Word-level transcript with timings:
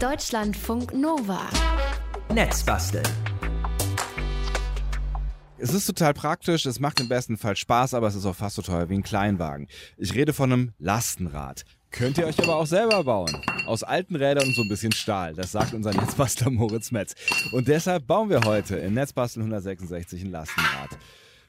Deutschlandfunk 0.00 0.92
Nova. 0.92 1.48
Netzbasteln. 2.30 3.06
Es 5.56 5.72
ist 5.72 5.86
total 5.86 6.12
praktisch, 6.12 6.66
es 6.66 6.80
macht 6.80 7.00
im 7.00 7.08
besten 7.08 7.38
Fall 7.38 7.56
Spaß, 7.56 7.94
aber 7.94 8.06
es 8.08 8.14
ist 8.14 8.26
auch 8.26 8.36
fast 8.36 8.56
so 8.56 8.62
teuer 8.62 8.90
wie 8.90 8.94
ein 8.94 9.02
Kleinwagen. 9.02 9.68
Ich 9.96 10.12
rede 10.14 10.34
von 10.34 10.52
einem 10.52 10.72
Lastenrad. 10.78 11.64
Könnt 11.90 12.18
ihr 12.18 12.26
euch 12.26 12.38
aber 12.42 12.56
auch 12.56 12.66
selber 12.66 13.04
bauen. 13.04 13.42
Aus 13.64 13.84
alten 13.84 14.16
Rädern 14.16 14.48
und 14.48 14.54
so 14.54 14.62
ein 14.62 14.68
bisschen 14.68 14.92
Stahl. 14.92 15.32
Das 15.32 15.52
sagt 15.52 15.72
unser 15.72 15.94
Netzbastler 15.94 16.50
Moritz 16.50 16.90
Metz. 16.90 17.14
Und 17.52 17.66
deshalb 17.66 18.06
bauen 18.06 18.28
wir 18.28 18.42
heute 18.42 18.76
in 18.76 18.92
Netzbasteln 18.92 19.44
166 19.44 20.24
ein 20.24 20.30
Lastenrad. 20.30 20.90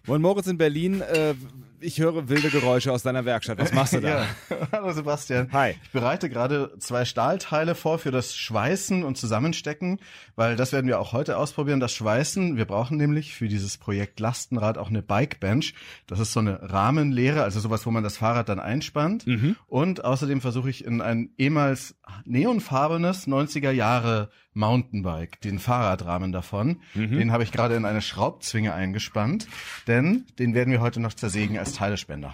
Moin 0.07 0.21
Moritz 0.21 0.47
in 0.47 0.57
Berlin, 0.57 1.01
äh, 1.01 1.35
ich 1.79 1.99
höre 1.99 2.29
wilde 2.29 2.49
Geräusche 2.49 2.91
aus 2.91 3.03
deiner 3.03 3.25
Werkstatt. 3.25 3.59
Was 3.59 3.73
machst 3.73 3.93
du 3.93 4.01
da? 4.01 4.07
Ja. 4.17 4.25
Hallo 4.71 4.91
Sebastian. 4.93 5.51
Hi. 5.51 5.75
Ich 5.83 5.91
bereite 5.91 6.29
gerade 6.29 6.71
zwei 6.79 7.05
Stahlteile 7.05 7.75
vor 7.75 7.99
für 7.99 8.11
das 8.11 8.35
Schweißen 8.35 9.03
und 9.03 9.17
Zusammenstecken, 9.17 9.99
weil 10.35 10.55
das 10.55 10.71
werden 10.71 10.87
wir 10.87 10.99
auch 10.99 11.13
heute 11.13 11.37
ausprobieren. 11.37 11.79
Das 11.79 11.93
Schweißen, 11.93 12.57
wir 12.57 12.65
brauchen 12.65 12.97
nämlich 12.97 13.33
für 13.33 13.47
dieses 13.47 13.77
Projekt 13.77 14.19
Lastenrad 14.19 14.77
auch 14.77 14.89
eine 14.89 15.01
Bike 15.01 15.39
Bench. 15.39 15.73
Das 16.07 16.19
ist 16.19 16.33
so 16.33 16.39
eine 16.39 16.71
Rahmenlehre, 16.71 17.43
also 17.43 17.59
sowas, 17.59 17.85
wo 17.85 17.91
man 17.91 18.03
das 18.03 18.17
Fahrrad 18.17 18.49
dann 18.49 18.59
einspannt. 18.59 19.27
Mhm. 19.27 19.55
Und 19.67 20.05
außerdem 20.05 20.41
versuche 20.41 20.69
ich 20.69 20.85
in 20.85 21.01
ein 21.01 21.31
ehemals 21.37 21.95
neonfarbenes 22.25 23.27
90er 23.27 23.71
Jahre 23.71 24.29
Mountainbike, 24.57 25.39
den 25.41 25.59
Fahrradrahmen 25.59 26.31
davon. 26.31 26.81
Mhm. 26.95 27.17
Den 27.17 27.31
habe 27.31 27.43
ich 27.43 27.51
gerade 27.51 27.75
in 27.75 27.85
eine 27.85 28.01
Schraubzwinge 28.01 28.73
eingespannt, 28.73 29.47
denn 29.85 30.25
den 30.39 30.53
werden 30.55 30.71
wir 30.71 30.81
heute 30.81 30.99
noch 30.99 31.13
zersägen 31.13 31.55
als 31.67 31.75
Teilespender. 31.75 32.33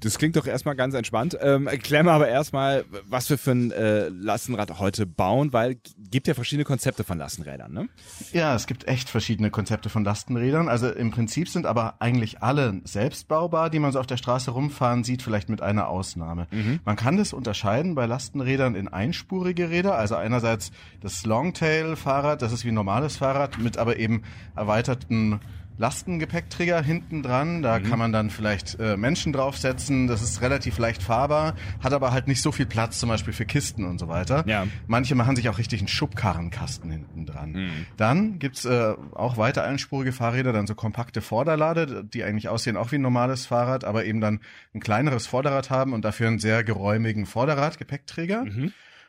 Das 0.00 0.18
klingt 0.18 0.34
doch 0.34 0.46
erstmal 0.46 0.74
ganz 0.74 0.94
entspannt. 0.94 1.38
Ähm, 1.40 1.68
erklär 1.68 2.02
mal 2.02 2.14
aber 2.14 2.26
erstmal, 2.26 2.84
was 3.08 3.30
wir 3.30 3.38
für 3.38 3.52
ein 3.52 3.70
äh, 3.70 4.08
Lastenrad 4.08 4.80
heute 4.80 5.06
bauen, 5.06 5.52
weil 5.52 5.76
gibt 6.10 6.26
ja 6.26 6.34
verschiedene 6.34 6.64
Konzepte 6.64 7.04
von 7.04 7.18
Lastenrädern, 7.18 7.72
ne? 7.72 7.88
Ja, 8.32 8.56
es 8.56 8.66
gibt 8.66 8.88
echt 8.88 9.08
verschiedene 9.08 9.50
Konzepte 9.50 9.90
von 9.90 10.04
Lastenrädern. 10.04 10.68
Also 10.68 10.90
im 10.90 11.12
Prinzip 11.12 11.48
sind 11.48 11.66
aber 11.66 11.94
eigentlich 12.00 12.42
alle 12.42 12.80
selbstbaubar, 12.82 13.70
die 13.70 13.78
man 13.78 13.92
so 13.92 14.00
auf 14.00 14.08
der 14.08 14.16
Straße 14.16 14.50
rumfahren 14.50 15.04
sieht, 15.04 15.22
vielleicht 15.22 15.48
mit 15.48 15.62
einer 15.62 15.86
Ausnahme. 15.86 16.48
Man 16.84 16.96
kann 16.96 17.16
das 17.16 17.32
unterscheiden 17.32 17.94
bei 17.94 18.06
Lastenrädern 18.06 18.74
in 18.74 18.88
einspurige 18.88 19.70
Räder. 19.70 19.96
Also 19.96 20.16
einerseits 20.16 20.72
das 21.00 21.24
Longtail-Fahrrad, 21.24 22.42
das 22.42 22.52
ist 22.52 22.64
wie 22.64 22.70
ein 22.70 22.74
normales 22.74 23.18
Fahrrad, 23.18 23.58
mit 23.58 23.78
aber 23.78 23.98
eben 23.98 24.24
erweiterten 24.56 25.40
Lastengepäckträger 25.82 26.80
hinten 26.80 27.24
dran. 27.24 27.60
Da 27.60 27.80
kann 27.80 27.98
man 27.98 28.12
dann 28.12 28.30
vielleicht 28.30 28.78
äh, 28.78 28.96
Menschen 28.96 29.32
draufsetzen. 29.32 30.06
Das 30.06 30.22
ist 30.22 30.40
relativ 30.40 30.78
leicht 30.78 31.02
fahrbar, 31.02 31.56
hat 31.82 31.92
aber 31.92 32.12
halt 32.12 32.28
nicht 32.28 32.40
so 32.40 32.52
viel 32.52 32.66
Platz, 32.66 33.00
zum 33.00 33.08
Beispiel 33.08 33.32
für 33.32 33.44
Kisten 33.46 33.84
und 33.84 33.98
so 33.98 34.06
weiter. 34.06 34.44
Ja. 34.46 34.68
Manche 34.86 35.16
machen 35.16 35.34
sich 35.34 35.48
auch 35.48 35.58
richtig 35.58 35.80
einen 35.80 35.88
Schubkarrenkasten 35.88 36.88
hinten 36.88 37.26
dran. 37.26 37.52
Dann 37.96 38.38
gibt's 38.38 38.64
äh, 38.64 38.94
auch 39.12 39.36
weiter 39.38 39.64
einspurige 39.64 40.12
Fahrräder, 40.12 40.52
dann 40.52 40.68
so 40.68 40.76
kompakte 40.76 41.20
Vorderlade, 41.20 42.04
die 42.04 42.22
eigentlich 42.22 42.48
aussehen 42.48 42.76
auch 42.76 42.92
wie 42.92 42.96
ein 42.96 43.02
normales 43.02 43.46
Fahrrad, 43.46 43.82
aber 43.82 44.04
eben 44.04 44.20
dann 44.20 44.38
ein 44.74 44.80
kleineres 44.80 45.26
Vorderrad 45.26 45.70
haben 45.70 45.94
und 45.94 46.04
dafür 46.04 46.28
einen 46.28 46.38
sehr 46.38 46.62
geräumigen 46.62 47.26
Vorderradgepäckträger. 47.26 48.44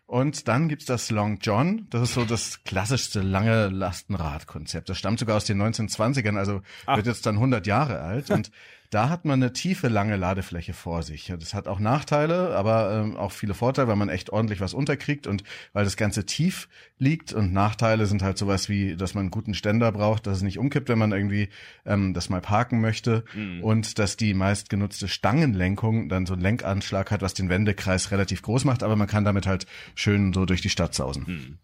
Und 0.05 0.47
dann 0.47 0.67
gibt's 0.67 0.85
das 0.85 1.09
Long 1.11 1.39
John. 1.41 1.87
Das 1.89 2.01
ist 2.01 2.13
so 2.13 2.25
das 2.25 2.63
klassischste 2.63 3.21
lange 3.21 3.69
Lastenradkonzept. 3.69 4.89
Das 4.89 4.97
stammt 4.97 5.19
sogar 5.19 5.37
aus 5.37 5.45
den 5.45 5.61
1920ern, 5.61 6.37
also 6.37 6.61
wird 6.85 7.07
jetzt 7.07 7.25
dann 7.25 7.35
100 7.35 7.65
Jahre 7.65 8.01
alt. 8.01 8.29
Und 8.29 8.51
da 8.93 9.09
hat 9.09 9.25
man 9.25 9.41
eine 9.41 9.53
tiefe, 9.53 9.87
lange 9.87 10.15
Ladefläche 10.15 10.73
vor 10.73 11.01
sich. 11.01 11.33
Das 11.39 11.53
hat 11.53 11.67
auch 11.67 11.79
Nachteile, 11.79 12.55
aber 12.55 12.93
ähm, 12.93 13.17
auch 13.17 13.31
viele 13.31 13.53
Vorteile, 13.53 13.87
weil 13.87 13.95
man 13.95 14.09
echt 14.09 14.29
ordentlich 14.29 14.61
was 14.61 14.73
unterkriegt 14.73 15.25
und 15.25 15.43
weil 15.73 15.83
das 15.83 15.97
Ganze 15.97 16.25
tief 16.25 16.69
liegt. 16.99 17.33
Und 17.33 17.53
Nachteile 17.53 18.05
sind 18.05 18.21
halt 18.21 18.37
sowas 18.37 18.69
wie, 18.69 18.95
dass 18.95 19.15
man 19.15 19.21
einen 19.21 19.31
guten 19.31 19.55
Ständer 19.55 19.91
braucht, 19.91 20.27
dass 20.27 20.37
es 20.37 20.43
nicht 20.43 20.59
umkippt, 20.59 20.89
wenn 20.89 20.99
man 20.99 21.11
irgendwie 21.11 21.49
ähm, 21.85 22.13
das 22.13 22.29
mal 22.29 22.41
parken 22.41 22.81
möchte. 22.81 23.23
Und 23.63 23.97
dass 23.97 24.15
die 24.15 24.33
meist 24.33 24.69
genutzte 24.69 25.07
Stangenlenkung 25.07 26.07
dann 26.09 26.25
so 26.25 26.33
einen 26.33 26.41
Lenkanschlag 26.41 27.09
hat, 27.09 27.21
was 27.21 27.33
den 27.33 27.49
Wendekreis 27.49 28.11
relativ 28.11 28.41
groß 28.43 28.65
macht, 28.65 28.83
aber 28.83 28.95
man 28.95 29.07
kann 29.07 29.25
damit 29.25 29.47
halt 29.47 29.65
schön 29.95 30.33
so 30.33 30.45
durch 30.45 30.61
die 30.61 30.69
Stadt 30.69 30.93
sausen. 30.93 31.57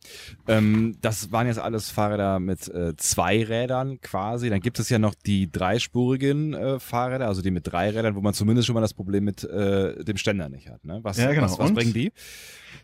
Ähm, 0.48 0.98
das 1.02 1.32
waren 1.32 1.48
jetzt 1.48 1.60
alles 1.60 1.92
Fahrräder 1.92 2.40
mit 2.40 2.68
äh, 2.70 2.96
zwei 2.98 3.44
Rädern 3.44 4.02
quasi. 4.02 4.50
Dann 4.50 4.62
gibt 4.62 4.80
es 4.80 4.90
ja 4.90 4.98
noch 5.00 5.14
die 5.14 5.52
dreispurigen 5.52 6.54
äh, 6.54 6.80
Fahrräder, 6.80 7.19
also 7.28 7.42
die 7.42 7.52
mit 7.52 7.68
drei 7.68 7.90
Rädern, 7.90 8.16
wo 8.16 8.22
man 8.22 8.34
zumindest 8.34 8.68
schon 8.68 8.74
mal 8.76 8.82
das 8.82 8.94
Problem 8.94 9.24
mit 9.24 9.44
äh, 9.44 10.04
dem 10.04 10.18
Ständer 10.18 10.50
nicht 10.50 10.70
hat. 10.70 10.84
Ne? 10.86 11.00
Was, 11.04 11.18
Ja, 11.18 11.32
genau. 11.32 11.44
was, 11.44 11.60
was 11.60 11.74
bringen 11.74 11.94
die? 11.94 12.12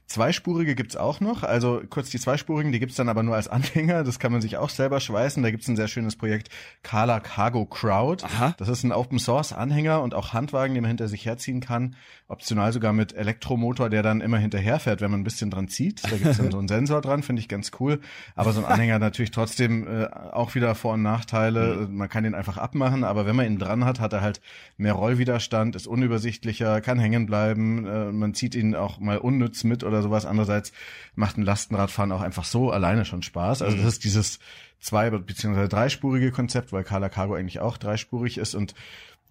Zweispurige 0.08 0.76
gibt's 0.76 0.96
auch 0.96 1.20
noch, 1.20 1.44
also 1.44 1.82
kurz 1.90 2.10
die 2.10 2.20
zweispurigen, 2.20 2.72
die 2.72 2.80
gibt's 2.80 2.96
dann 2.96 3.10
aber 3.10 3.24
nur 3.24 3.36
als 3.36 3.48
Anhänger, 3.48 4.04
das 4.04 4.20
kann 4.20 4.32
man 4.32 4.42
sich 4.42 4.58
auch 4.58 4.70
selber 4.70 5.00
schweißen. 5.00 5.42
Da 5.42 5.52
gibt's 5.52 5.68
ein 5.68 5.76
sehr 5.76 5.88
schönes 5.88 6.16
Projekt 6.16 6.50
Kala 6.84 7.20
Cargo 7.20 7.66
Crowd. 7.66 8.24
Aha. 8.24 8.54
Das 8.58 8.70
ist 8.70 8.84
ein 8.84 8.92
Open 8.92 9.20
Source 9.20 9.52
Anhänger 9.52 10.02
und 10.02 10.14
auch 10.14 10.34
Handwagen, 10.34 10.74
den 10.74 10.84
man 10.84 10.90
hinter 10.90 11.08
sich 11.08 11.26
herziehen 11.26 11.60
kann. 11.60 11.96
Optional 12.28 12.74
sogar 12.74 12.94
mit 12.94 13.14
Elektromotor, 13.14 13.90
der 13.90 14.04
dann 14.04 14.22
immer 14.22 14.38
hinterherfährt, 14.38 15.02
wenn 15.02 15.12
man 15.12 15.22
ein 15.22 15.24
bisschen 15.24 15.50
dran 15.50 15.68
zieht. 15.68 16.04
Da 16.04 16.18
gibt's 16.18 16.38
dann 16.38 16.52
so 16.52 16.58
einen 16.58 16.68
Sensor 16.68 17.02
dran, 17.02 17.24
finde 17.24 17.40
ich 17.40 17.48
ganz 17.48 17.72
cool. 17.80 18.00
Aber 18.36 18.52
so 18.52 18.64
ein 18.64 18.72
Anhänger 18.72 19.00
natürlich 19.00 19.32
trotzdem 19.32 19.88
äh, 19.88 20.06
auch 20.06 20.56
wieder 20.56 20.74
Vor- 20.76 20.94
und 20.94 21.04
Nachteile. 21.04 21.88
Man 21.90 22.10
kann 22.10 22.24
den 22.24 22.36
einfach 22.36 22.58
abmachen, 22.58 23.04
aber 23.04 23.26
wenn 23.26 23.36
man 23.36 23.46
ihn 23.46 23.60
dran 23.60 23.86
hat, 23.86 24.00
hat 24.00 24.14
er 24.14 24.22
halt 24.22 24.42
mehr 24.78 24.94
Rollwiderstand, 24.94 25.76
ist 25.76 25.88
unübersichtlicher, 25.88 26.82
kann 26.82 27.00
hängen 27.00 27.26
bleiben. 27.26 27.86
Äh, 27.86 28.12
man 28.12 28.34
zieht 28.34 28.56
ihn 28.56 28.76
auch 28.76 29.00
mal 29.00 29.18
unnütz 29.18 29.64
mit 29.64 29.75
oder 29.84 30.02
sowas. 30.02 30.26
Andererseits 30.26 30.72
macht 31.16 31.38
ein 31.38 31.44
Lastenradfahren 31.44 32.12
auch 32.12 32.22
einfach 32.22 32.46
so 32.46 32.72
alleine 32.72 33.06
schon 33.06 33.24
Spaß. 33.24 33.62
Also 33.62 33.78
das 33.78 33.86
ist 33.86 34.04
dieses 34.04 34.40
zwei- 34.80 35.10
bzw. 35.10 35.68
dreispurige 35.68 36.32
Konzept, 36.32 36.72
weil 36.72 36.84
Carla 36.84 37.10
Cargo 37.10 37.34
eigentlich 37.36 37.60
auch 37.60 37.78
dreispurig 37.78 38.38
ist 38.38 38.56
und 38.56 38.76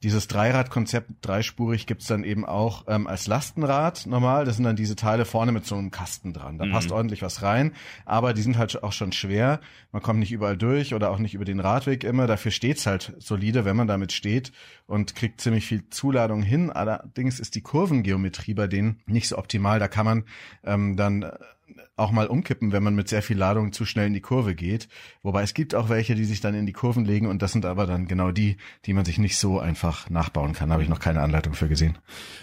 dieses 0.05 0.29
Dreirad-Konzept 0.29 1.11
dreispurig 1.23 1.87
gibt's 1.87 2.07
dann 2.07 2.25
eben 2.25 2.45
auch 2.45 2.85
ähm, 2.89 3.07
als 3.07 3.27
Lastenrad 3.27 4.07
normal. 4.07 4.45
Das 4.45 4.57
sind 4.57 4.65
dann 4.67 4.77
diese 4.77 4.97
Teile 4.97 5.25
vorne 5.25 5.51
mit 5.51 5.65
so 5.65 5.77
einem 5.77 5.91
Kasten 5.91 6.35
dran. 6.35 6.59
Da 6.59 6.67
passt 6.67 6.93
ordentlich 6.93 7.23
was 7.23 7.41
rein, 7.41 7.73
aber 8.05 8.35
die 8.35 8.43
sind 8.43 8.59
halt 8.59 8.83
auch 8.83 8.93
schon 8.93 9.13
schwer. 9.13 9.61
Man 9.93 10.03
kommt 10.03 10.19
nicht 10.19 10.31
überall 10.31 10.59
durch 10.59 10.93
oder 10.93 11.11
auch 11.11 11.19
nicht 11.19 11.33
über 11.33 11.47
den 11.47 11.59
Radweg 11.59 12.05
immer. 12.05 12.27
Dafür 12.27 12.51
steht's 12.51 12.87
halt 12.87 13.15
solide, 13.19 13.65
wenn 13.65 13.77
man 13.77 13.89
damit 13.89 14.13
steht 14.13 14.53
und 14.87 15.15
kriegt 15.15 15.41
ziemlich 15.41 15.67
viel 15.67 15.89
Zuladung 15.89 16.43
hin. 16.43 16.71
Allerdings 16.71 17.41
ist 17.41 17.55
die 17.55 17.63
Kurvengeometrie 17.63 18.53
bei 18.53 18.67
denen 18.67 19.01
nicht 19.07 19.29
so 19.29 19.39
optimal. 19.39 19.79
Da 19.79 19.89
kann 19.89 20.05
man 20.05 20.25
ähm, 20.65 20.97
dann 20.99 21.23
äh, 21.23 21.33
auch 21.97 22.11
mal 22.11 22.27
umkippen, 22.27 22.73
wenn 22.73 22.83
man 22.83 22.95
mit 22.95 23.09
sehr 23.09 23.23
viel 23.23 23.39
Ladung 23.39 23.73
zu 23.73 23.85
schnell 23.85 24.07
in 24.07 24.13
die 24.13 24.21
Kurve 24.21 24.55
geht. 24.55 24.89
Wobei 25.23 25.43
es 25.43 25.55
gibt 25.55 25.75
auch 25.75 25.89
welche, 25.89 26.15
die 26.15 26.25
sich 26.25 26.41
dann 26.41 26.55
in 26.55 26.67
die 26.67 26.73
Kurven 26.73 27.05
legen 27.05 27.27
und 27.27 27.43
das 27.43 27.53
sind 27.53 27.65
aber 27.65 27.87
dann 27.87 28.07
genau 28.07 28.31
die, 28.31 28.57
die 28.85 28.93
man 28.93 29.05
sich 29.05 29.19
nicht 29.19 29.39
so 29.39 29.59
einfach 29.59 30.11
nachbauen 30.11 30.53
kann. 30.53 30.69
Da 30.69 30.75
habe 30.75 30.83
ich 30.83 30.89
noch 30.89 31.01
keine 31.01 31.21
Anleitung 31.21 31.55
für 31.55 31.69
gesehen. 31.69 31.99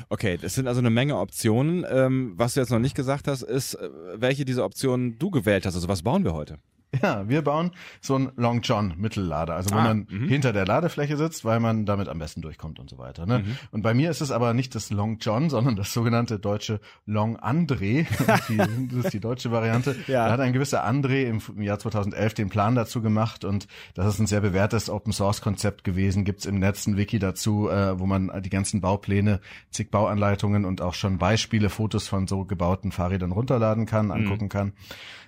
Okay, 0.09 0.37
das 0.41 0.55
sind 0.55 0.67
also 0.67 0.79
eine 0.79 0.89
Menge 0.89 1.17
Optionen. 1.17 1.85
Ähm, 1.89 2.33
was 2.35 2.53
du 2.53 2.59
jetzt 2.59 2.69
noch 2.69 2.79
nicht 2.79 2.95
gesagt 2.95 3.27
hast, 3.27 3.41
ist, 3.41 3.75
äh, 3.75 3.89
welche 4.15 4.45
dieser 4.45 4.65
Optionen 4.65 5.19
du 5.19 5.31
gewählt 5.31 5.65
hast. 5.65 5.75
Also 5.75 5.87
was 5.87 6.01
bauen 6.01 6.23
wir 6.23 6.33
heute? 6.33 6.57
Ja, 7.01 7.29
wir 7.29 7.41
bauen 7.41 7.71
so 8.01 8.17
ein 8.17 8.31
Long 8.35 8.61
John 8.61 8.95
Mittellader, 8.97 9.55
also 9.55 9.73
wo 9.73 9.77
Ah, 9.79 9.83
man 9.83 10.07
hinter 10.09 10.51
der 10.51 10.65
Ladefläche 10.65 11.15
sitzt, 11.15 11.45
weil 11.45 11.61
man 11.61 11.85
damit 11.85 12.09
am 12.09 12.19
besten 12.19 12.41
durchkommt 12.41 12.79
und 12.79 12.89
so 12.89 12.97
weiter. 12.97 13.25
Ne? 13.25 13.45
Und 13.71 13.81
bei 13.81 13.93
mir 13.93 14.09
ist 14.11 14.19
es 14.19 14.29
aber 14.29 14.53
nicht 14.53 14.75
das 14.75 14.89
Long 14.89 15.17
John, 15.21 15.49
sondern 15.49 15.77
das 15.77 15.93
sogenannte 15.93 16.37
deutsche 16.37 16.81
Long 17.05 17.37
André. 17.37 18.07
die, 18.49 18.57
das 18.57 19.05
ist 19.05 19.13
die 19.13 19.19
deutsche 19.21 19.51
Variante. 19.51 19.95
Ja. 20.07 20.25
Da 20.25 20.33
hat 20.33 20.39
ein 20.41 20.51
gewisser 20.51 20.85
André 20.85 21.23
im, 21.25 21.41
im 21.55 21.61
Jahr 21.61 21.79
2011 21.79 22.33
den 22.33 22.49
Plan 22.49 22.75
dazu 22.75 23.01
gemacht 23.01 23.45
und 23.45 23.67
das 23.93 24.07
ist 24.07 24.19
ein 24.19 24.27
sehr 24.27 24.41
bewährtes 24.41 24.89
Open 24.89 25.13
Source 25.13 25.41
Konzept 25.41 25.83
gewesen. 25.83 26.25
Gibt's 26.25 26.45
im 26.45 26.59
Netz 26.59 26.87
ein 26.87 26.97
Wiki 26.97 27.19
dazu, 27.19 27.69
äh, 27.69 27.97
wo 27.99 28.05
man 28.05 28.31
die 28.41 28.49
ganzen 28.49 28.81
Baupläne, 28.81 29.39
zig 29.69 29.91
Bauanleitungen 29.91 30.65
und 30.65 30.81
auch 30.81 30.95
schon 30.95 31.17
Beispiele, 31.19 31.69
Fotos 31.69 32.07
von 32.09 32.27
so 32.27 32.43
gebauten 32.43 32.91
Fahrrädern 32.91 33.31
runterladen 33.31 33.85
kann, 33.85 34.11
angucken 34.11 34.49
kann. 34.49 34.73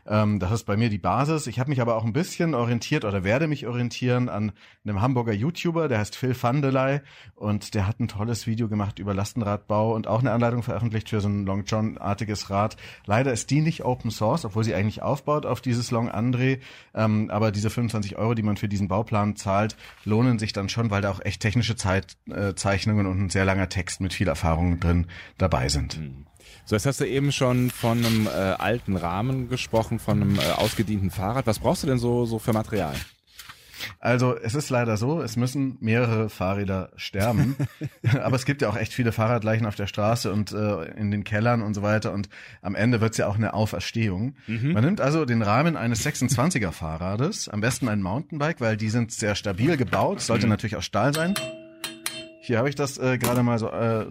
Ähm, 0.05 0.39
das 0.39 0.51
ist 0.51 0.63
bei 0.65 0.75
mir 0.75 0.89
die 0.89 0.97
Basis. 0.97 1.47
Ich 1.47 1.52
habe 1.59 1.69
mich 1.69 1.81
aber 1.81 1.95
auch 1.95 2.05
ein 2.05 2.13
bisschen 2.13 2.55
orientiert 2.55 3.05
oder 3.05 3.23
werde 3.23 3.47
mich 3.47 3.67
orientieren 3.67 4.29
an 4.29 4.51
einem 4.83 5.01
Hamburger 5.01 5.33
YouTuber, 5.33 5.87
der 5.87 5.99
heißt 5.99 6.15
Phil 6.15 6.35
Vandelay 6.39 7.01
und 7.35 7.73
der 7.73 7.87
hat 7.87 7.99
ein 7.99 8.07
tolles 8.07 8.47
Video 8.47 8.67
gemacht 8.67 8.99
über 8.99 9.13
Lastenradbau 9.13 9.93
und 9.93 10.07
auch 10.07 10.19
eine 10.19 10.31
Anleitung 10.31 10.63
veröffentlicht 10.63 11.09
für 11.09 11.21
so 11.21 11.27
ein 11.27 11.45
Long 11.45 11.63
John-artiges 11.65 12.49
Rad. 12.49 12.77
Leider 13.05 13.33
ist 13.33 13.49
die 13.49 13.61
nicht 13.61 13.83
Open 13.83 14.11
Source, 14.11 14.45
obwohl 14.45 14.63
sie 14.63 14.75
eigentlich 14.75 15.01
aufbaut 15.01 15.45
auf 15.45 15.61
dieses 15.61 15.91
Long 15.91 16.09
André. 16.09 16.59
Ähm, 16.93 17.29
aber 17.29 17.51
diese 17.51 17.69
25 17.69 18.17
Euro, 18.17 18.33
die 18.33 18.43
man 18.43 18.57
für 18.57 18.67
diesen 18.67 18.87
Bauplan 18.87 19.35
zahlt, 19.35 19.75
lohnen 20.05 20.39
sich 20.39 20.53
dann 20.53 20.69
schon, 20.69 20.91
weil 20.91 21.01
da 21.01 21.11
auch 21.11 21.23
echt 21.23 21.41
technische 21.41 21.75
Zeit, 21.75 22.17
äh, 22.29 22.53
Zeichnungen 22.53 23.07
und 23.07 23.19
ein 23.19 23.29
sehr 23.29 23.45
langer 23.45 23.69
Text 23.69 24.01
mit 24.01 24.13
viel 24.13 24.27
Erfahrung 24.27 24.79
drin 24.79 25.07
dabei 25.37 25.69
sind. 25.69 25.99
So, 26.65 26.75
jetzt 26.75 26.85
hast 26.85 27.01
du 27.01 27.05
eben 27.05 27.31
schon 27.33 27.69
von 27.69 27.97
einem 27.97 28.27
äh, 28.27 28.29
alten 28.29 28.95
Rahmen 28.95 29.49
gesprochen, 29.49 29.99
von 29.99 30.21
einem 30.21 30.39
äh, 30.39 30.43
ausgedienten 30.55 31.11
Fahrrad. 31.11 31.45
Was 31.45 31.59
brauchst 31.59 31.83
du 31.83 31.87
denn 31.87 31.97
so, 31.97 32.25
so 32.25 32.39
für 32.39 32.53
Material? 32.53 32.95
Also 33.99 34.37
es 34.37 34.55
ist 34.55 34.69
leider 34.69 34.95
so, 34.95 35.21
es 35.21 35.35
müssen 35.35 35.77
mehrere 35.81 36.29
Fahrräder 36.29 36.91
sterben. 36.95 37.57
Aber 38.23 38.37
es 38.37 38.45
gibt 38.45 38.61
ja 38.61 38.69
auch 38.69 38.77
echt 38.77 38.93
viele 38.93 39.11
Fahrradleichen 39.11 39.65
auf 39.65 39.75
der 39.75 39.87
Straße 39.87 40.31
und 40.31 40.53
äh, 40.53 40.85
in 40.93 41.11
den 41.11 41.25
Kellern 41.25 41.61
und 41.61 41.73
so 41.73 41.81
weiter. 41.81 42.13
Und 42.13 42.29
am 42.61 42.75
Ende 42.75 43.01
wird's 43.01 43.17
ja 43.17 43.27
auch 43.27 43.35
eine 43.35 43.53
Auferstehung. 43.53 44.35
Mhm. 44.47 44.71
Man 44.71 44.85
nimmt 44.85 45.01
also 45.01 45.25
den 45.25 45.41
Rahmen 45.41 45.75
eines 45.75 46.05
26er 46.05 46.71
Fahrrades, 46.71 47.49
am 47.49 47.59
besten 47.59 47.89
ein 47.89 48.01
Mountainbike, 48.01 48.61
weil 48.61 48.77
die 48.77 48.89
sind 48.89 49.11
sehr 49.11 49.35
stabil 49.35 49.75
gebaut, 49.75 50.21
sollte 50.21 50.47
natürlich 50.47 50.77
aus 50.77 50.85
Stahl 50.85 51.13
sein. 51.13 51.33
Hier 52.45 52.57
habe 52.57 52.67
ich 52.67 52.75
das 52.75 52.97
äh, 52.97 53.17
gerade 53.17 53.41
mal 53.41 53.57
so 53.57 53.69
äh, 53.69 54.05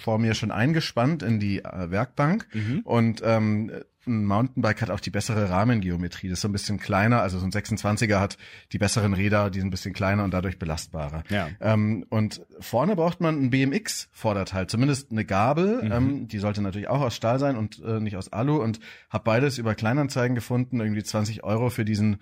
vor 0.00 0.18
mir 0.18 0.32
schon 0.34 0.50
eingespannt 0.50 1.22
in 1.22 1.38
die 1.38 1.62
äh, 1.62 1.90
Werkbank. 1.90 2.48
Und 2.84 3.22
ähm, 3.22 3.70
ein 4.06 4.24
Mountainbike 4.24 4.80
hat 4.80 4.90
auch 4.90 5.00
die 5.00 5.10
bessere 5.10 5.50
Rahmengeometrie. 5.50 6.28
Das 6.28 6.38
ist 6.38 6.42
so 6.42 6.48
ein 6.48 6.52
bisschen 6.52 6.78
kleiner, 6.78 7.20
also 7.20 7.38
so 7.38 7.44
ein 7.44 7.50
26er 7.50 8.18
hat 8.18 8.38
die 8.72 8.78
besseren 8.78 9.12
Räder, 9.12 9.50
die 9.50 9.58
sind 9.58 9.68
ein 9.68 9.72
bisschen 9.72 9.92
kleiner 9.92 10.24
und 10.24 10.32
dadurch 10.32 10.58
belastbarer. 10.58 11.24
Ja. 11.28 11.48
Ähm, 11.60 12.06
und 12.08 12.40
vorne 12.60 12.96
braucht 12.96 13.20
man 13.20 13.42
ein 13.42 13.50
BMX-Vorderteil, 13.50 14.68
zumindest 14.68 15.10
eine 15.10 15.24
Gabel. 15.24 15.80
Ähm, 15.92 16.28
die 16.28 16.38
sollte 16.38 16.62
natürlich 16.62 16.88
auch 16.88 17.00
aus 17.00 17.14
Stahl 17.14 17.38
sein 17.38 17.56
und 17.56 17.82
äh, 17.84 18.00
nicht 18.00 18.16
aus 18.16 18.32
Alu. 18.32 18.62
Und 18.62 18.80
habe 19.10 19.24
beides 19.24 19.58
über 19.58 19.74
Kleinanzeigen 19.74 20.34
gefunden, 20.34 20.80
irgendwie 20.80 21.02
20 21.02 21.44
Euro 21.44 21.68
für 21.68 21.84
diesen 21.84 22.18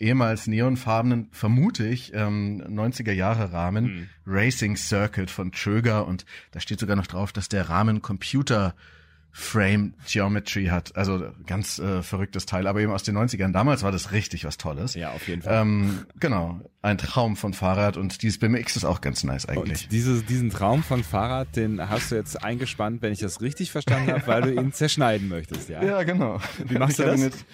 ehemals 0.00 0.46
neonfarbenen, 0.46 1.28
vermute 1.30 1.86
ich, 1.86 2.12
ähm, 2.14 2.62
90er 2.68 3.12
Jahre 3.12 3.52
Rahmen, 3.52 4.08
Racing 4.26 4.76
Circuit 4.76 5.30
von 5.30 5.52
Tröger. 5.52 6.06
Und 6.06 6.24
da 6.52 6.60
steht 6.60 6.80
sogar 6.80 6.96
noch 6.96 7.06
drauf, 7.06 7.32
dass 7.32 7.48
der 7.48 7.68
Rahmen 7.68 8.02
Computer 8.02 8.74
Frame 9.32 9.94
Geometry 10.06 10.66
hat. 10.66 10.96
Also 10.96 11.30
ganz 11.46 11.78
äh, 11.78 12.02
verrücktes 12.02 12.46
Teil, 12.46 12.66
aber 12.66 12.80
eben 12.80 12.92
aus 12.92 13.02
den 13.02 13.16
90ern. 13.16 13.52
Damals 13.52 13.82
war 13.82 13.92
das 13.92 14.12
richtig 14.12 14.44
was 14.44 14.58
Tolles. 14.58 14.94
Ja, 14.94 15.10
auf 15.12 15.26
jeden 15.28 15.42
Fall. 15.42 15.62
Ähm, 15.62 16.06
genau, 16.18 16.60
ein 16.82 16.98
Traum 16.98 17.36
von 17.36 17.52
Fahrrad 17.52 17.96
und 17.96 18.22
dieses 18.22 18.38
BMX 18.38 18.76
ist 18.76 18.84
auch 18.84 19.00
ganz 19.00 19.22
nice 19.22 19.46
eigentlich. 19.46 19.84
Und 19.84 19.92
dieses, 19.92 20.24
diesen 20.24 20.50
Traum 20.50 20.82
von 20.82 21.04
Fahrrad, 21.04 21.54
den 21.54 21.90
hast 21.90 22.10
du 22.10 22.16
jetzt 22.16 22.42
eingespannt, 22.42 23.02
wenn 23.02 23.12
ich 23.12 23.18
das 23.18 23.40
richtig 23.40 23.70
verstanden 23.70 24.12
habe, 24.12 24.26
weil 24.26 24.42
du 24.42 24.54
ihn 24.54 24.72
zerschneiden 24.72 25.28
möchtest, 25.28 25.68
ja? 25.68 25.84
Ja, 25.84 26.02
genau. 26.02 26.40
Wie 26.64 26.78
machst 26.78 26.98
du 26.98 27.02
ich 27.02 27.08
habe 27.08 27.18
das? 27.18 27.24
Jetzt, 27.24 27.44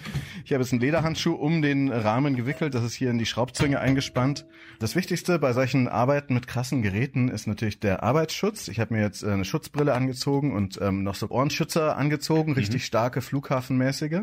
ich 0.45 0.53
habe 0.53 0.63
jetzt 0.63 0.71
einen 0.71 0.81
Lederhandschuh 0.81 1.33
um 1.33 1.61
den 1.61 1.91
Rahmen 1.91 2.35
gewickelt. 2.35 2.73
Das 2.73 2.83
ist 2.83 2.93
hier 2.93 3.11
in 3.11 3.17
die 3.17 3.25
Schraubzwinge 3.25 3.79
eingespannt. 3.79 4.45
Das 4.79 4.95
Wichtigste 4.95 5.39
bei 5.39 5.53
solchen 5.53 5.87
Arbeiten 5.87 6.33
mit 6.33 6.47
krassen 6.47 6.81
Geräten 6.81 7.27
ist 7.27 7.47
natürlich 7.47 7.79
der 7.79 8.03
Arbeitsschutz. 8.03 8.67
Ich 8.67 8.79
habe 8.79 8.93
mir 8.93 9.01
jetzt 9.01 9.23
äh, 9.23 9.31
eine 9.31 9.43
Schutzbrille 9.43 9.93
angezogen 9.93 10.53
und 10.55 10.79
ähm, 10.81 11.03
noch 11.03 11.15
so 11.15 11.27
Ohrenschützer 11.67 11.97
angezogen, 11.97 12.53
richtig 12.53 12.85
starke 12.85 13.21
Flughafenmäßige. 13.21 14.21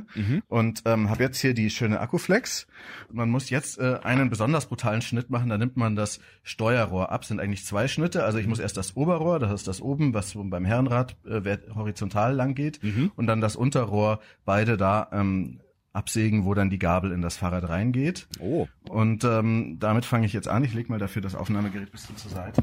Und 0.49 0.83
ähm, 0.87 1.11
habe 1.11 1.23
jetzt 1.23 1.41
hier 1.41 1.55
die 1.55 1.71
schöne 1.71 2.01
Akkuflex. 2.01 2.67
Man 3.13 3.31
muss 3.31 3.51
jetzt 3.51 3.79
äh, 3.79 3.99
einen 4.03 4.31
besonders 4.31 4.67
brutalen 4.67 5.03
Schnitt 5.03 5.31
machen. 5.31 5.51
Da 5.51 5.59
nimmt 5.59 5.77
man 5.77 5.97
das 5.97 6.21
Steuerrohr 6.43 7.13
ab. 7.13 7.25
Sind 7.25 7.41
eigentlich 7.41 7.65
zwei 7.65 7.89
Schnitte. 7.89 8.25
Also 8.25 8.39
ich 8.39 8.47
muss 8.47 8.59
erst 8.59 8.77
das 8.77 8.97
Oberrohr, 8.97 9.39
das 9.39 9.53
ist 9.53 9.69
das 9.69 9.81
oben, 9.81 10.15
was 10.15 10.33
beim 10.35 10.65
Herrenrad 10.65 11.17
äh, 11.27 11.59
horizontal 11.75 12.35
lang 12.35 12.55
geht, 12.55 12.81
und 13.17 13.27
dann 13.27 13.41
das 13.41 13.57
Unterrohr, 13.57 14.21
beide 14.45 14.77
da 14.77 15.09
ähm, 15.13 15.61
absägen, 15.93 16.45
wo 16.45 16.55
dann 16.55 16.71
die 16.71 16.79
Gabel 16.79 17.13
in 17.13 17.23
das 17.23 17.37
Fahrrad 17.37 17.69
reingeht. 17.69 18.27
Oh. 18.41 18.67
Und 18.89 19.25
ähm, 19.25 19.77
damit 19.79 20.05
fange 20.05 20.27
ich 20.27 20.33
jetzt 20.33 20.49
an. 20.49 20.65
Ich 20.65 20.75
lege 20.75 20.91
mal 20.91 20.99
dafür 20.99 21.23
das 21.23 21.35
Aufnahmegerät 21.35 21.89
ein 21.89 21.93
bisschen 21.93 22.17
zur 22.17 22.31
Seite. 22.31 22.63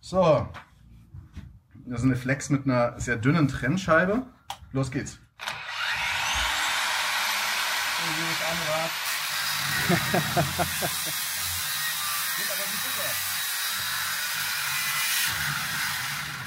So. 0.00 0.46
Das 1.90 2.02
ist 2.02 2.04
eine 2.06 2.14
Flex 2.14 2.50
mit 2.50 2.66
einer 2.66 3.00
sehr 3.00 3.16
dünnen 3.16 3.48
Trennscheibe. 3.48 4.22
Los 4.70 4.92
geht's. 4.92 5.18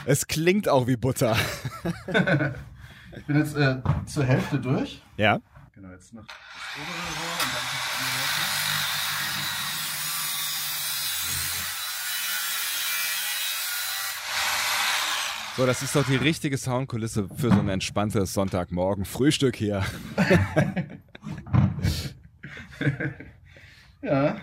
Es 0.06 0.28
klingt 0.28 0.70
auch 0.70 0.88
wie 0.88 0.96
Butter. 0.96 1.36
Ich 3.16 3.26
bin 3.28 3.38
jetzt 3.38 3.56
äh, 3.56 3.78
zur 4.08 4.24
Hälfte 4.24 4.60
durch. 4.60 5.00
Ja? 5.18 5.40
Genau, 5.76 5.92
jetzt 5.92 6.14
noch 6.16 6.26
das 6.26 6.38
obere 6.82 6.98
Rohr 6.98 7.32
und 7.32 7.54
dann 7.54 7.62
das 7.62 7.86
andere 8.00 8.26
Seite. 8.26 9.63
So, 15.56 15.66
das 15.68 15.84
ist 15.84 15.96
doch 15.96 16.06
die 16.06 16.16
richtige 16.16 16.58
Soundkulisse 16.58 17.30
für 17.36 17.52
so 17.52 17.60
ein 17.60 17.70
entspanntes 17.70 18.34
Sonntagmorgen 18.34 19.06
Frühstück 19.06 19.56
hier. 19.56 19.84
Ja. 24.02 24.36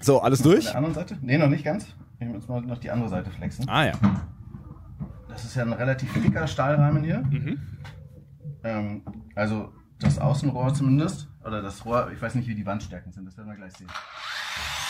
So, 0.00 0.20
alles 0.20 0.42
durch? 0.42 0.66
der 0.66 0.76
anderen 0.76 0.94
Seite? 0.94 1.16
Nee, 1.22 1.38
noch 1.38 1.48
nicht 1.48 1.64
ganz. 1.64 1.86
Ich 2.20 2.26
muss 2.26 2.46
mal 2.46 2.60
noch 2.60 2.76
die 2.76 2.90
andere 2.90 3.08
Seite 3.08 3.30
flexen. 3.30 3.66
Ah 3.70 3.86
ja. 3.86 3.92
Das 5.28 5.44
ist 5.46 5.56
ja 5.56 5.62
ein 5.62 5.72
relativ 5.72 6.12
dicker 6.22 6.46
Stahlrahmen 6.46 7.02
hier. 7.02 7.24
Ähm, 8.62 9.02
also 9.34 9.72
das 9.98 10.18
Außenrohr 10.18 10.74
zumindest. 10.74 11.28
Oder 11.42 11.62
das 11.62 11.86
Rohr, 11.86 12.10
ich 12.12 12.20
weiß 12.20 12.34
nicht, 12.34 12.46
wie 12.48 12.54
die 12.54 12.66
Wandstärken 12.66 13.12
sind, 13.12 13.24
das 13.24 13.36
werden 13.38 13.48
wir 13.48 13.56
gleich 13.56 13.72
sehen. 13.72 13.88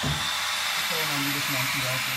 Schauen 0.00 0.10
wir 0.98 1.16
mal, 1.16 1.24
wie 1.24 1.34
das 1.34 1.50
manchen 1.52 1.80
Seite. 1.80 2.10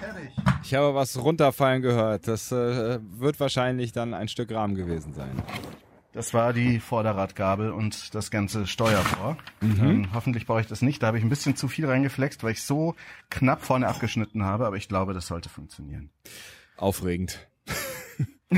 Fertig. 0.00 0.30
Ich 0.72 0.78
habe 0.78 0.94
was 0.94 1.22
runterfallen 1.22 1.82
gehört. 1.82 2.26
Das 2.26 2.50
äh, 2.50 2.98
wird 3.02 3.38
wahrscheinlich 3.40 3.92
dann 3.92 4.14
ein 4.14 4.26
Stück 4.26 4.50
Rahmen 4.50 4.74
gewesen 4.74 5.12
sein. 5.12 5.42
Das 6.14 6.32
war 6.32 6.54
die 6.54 6.80
Vorderradgabel 6.80 7.70
und 7.72 8.14
das 8.14 8.30
ganze 8.30 8.66
Steuerrohr. 8.66 9.36
Ähm, 9.60 10.08
hoffentlich 10.14 10.46
brauche 10.46 10.62
ich 10.62 10.66
das 10.66 10.80
nicht. 10.80 11.02
Da 11.02 11.08
habe 11.08 11.18
ich 11.18 11.24
ein 11.24 11.28
bisschen 11.28 11.56
zu 11.56 11.68
viel 11.68 11.84
reingeflext, 11.84 12.42
weil 12.42 12.52
ich 12.52 12.62
so 12.62 12.94
knapp 13.28 13.60
vorne 13.62 13.86
abgeschnitten 13.86 14.44
habe, 14.44 14.64
aber 14.64 14.76
ich 14.76 14.88
glaube, 14.88 15.12
das 15.12 15.26
sollte 15.26 15.50
funktionieren. 15.50 16.08
Aufregend. 16.78 17.46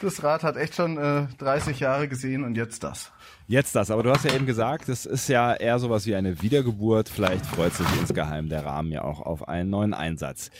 Das 0.00 0.22
Rad 0.22 0.42
hat 0.42 0.56
echt 0.56 0.74
schon 0.74 0.96
äh, 0.96 1.26
30 1.38 1.78
Jahre 1.78 2.08
gesehen 2.08 2.42
und 2.42 2.56
jetzt 2.56 2.82
das. 2.82 3.12
Jetzt 3.46 3.74
das, 3.74 3.90
aber 3.90 4.02
du 4.02 4.10
hast 4.10 4.24
ja 4.24 4.34
eben 4.34 4.46
gesagt, 4.46 4.88
es 4.88 5.04
ist 5.04 5.28
ja 5.28 5.52
eher 5.52 5.78
sowas 5.78 6.06
wie 6.06 6.14
eine 6.14 6.40
Wiedergeburt. 6.40 7.08
Vielleicht 7.08 7.44
freut 7.44 7.74
sich 7.74 7.86
insgeheim 8.00 8.48
der 8.48 8.64
Rahmen 8.64 8.92
ja 8.92 9.02
auch 9.02 9.20
auf 9.20 9.46
einen 9.48 9.68
neuen 9.68 9.92
Einsatz. 9.92 10.50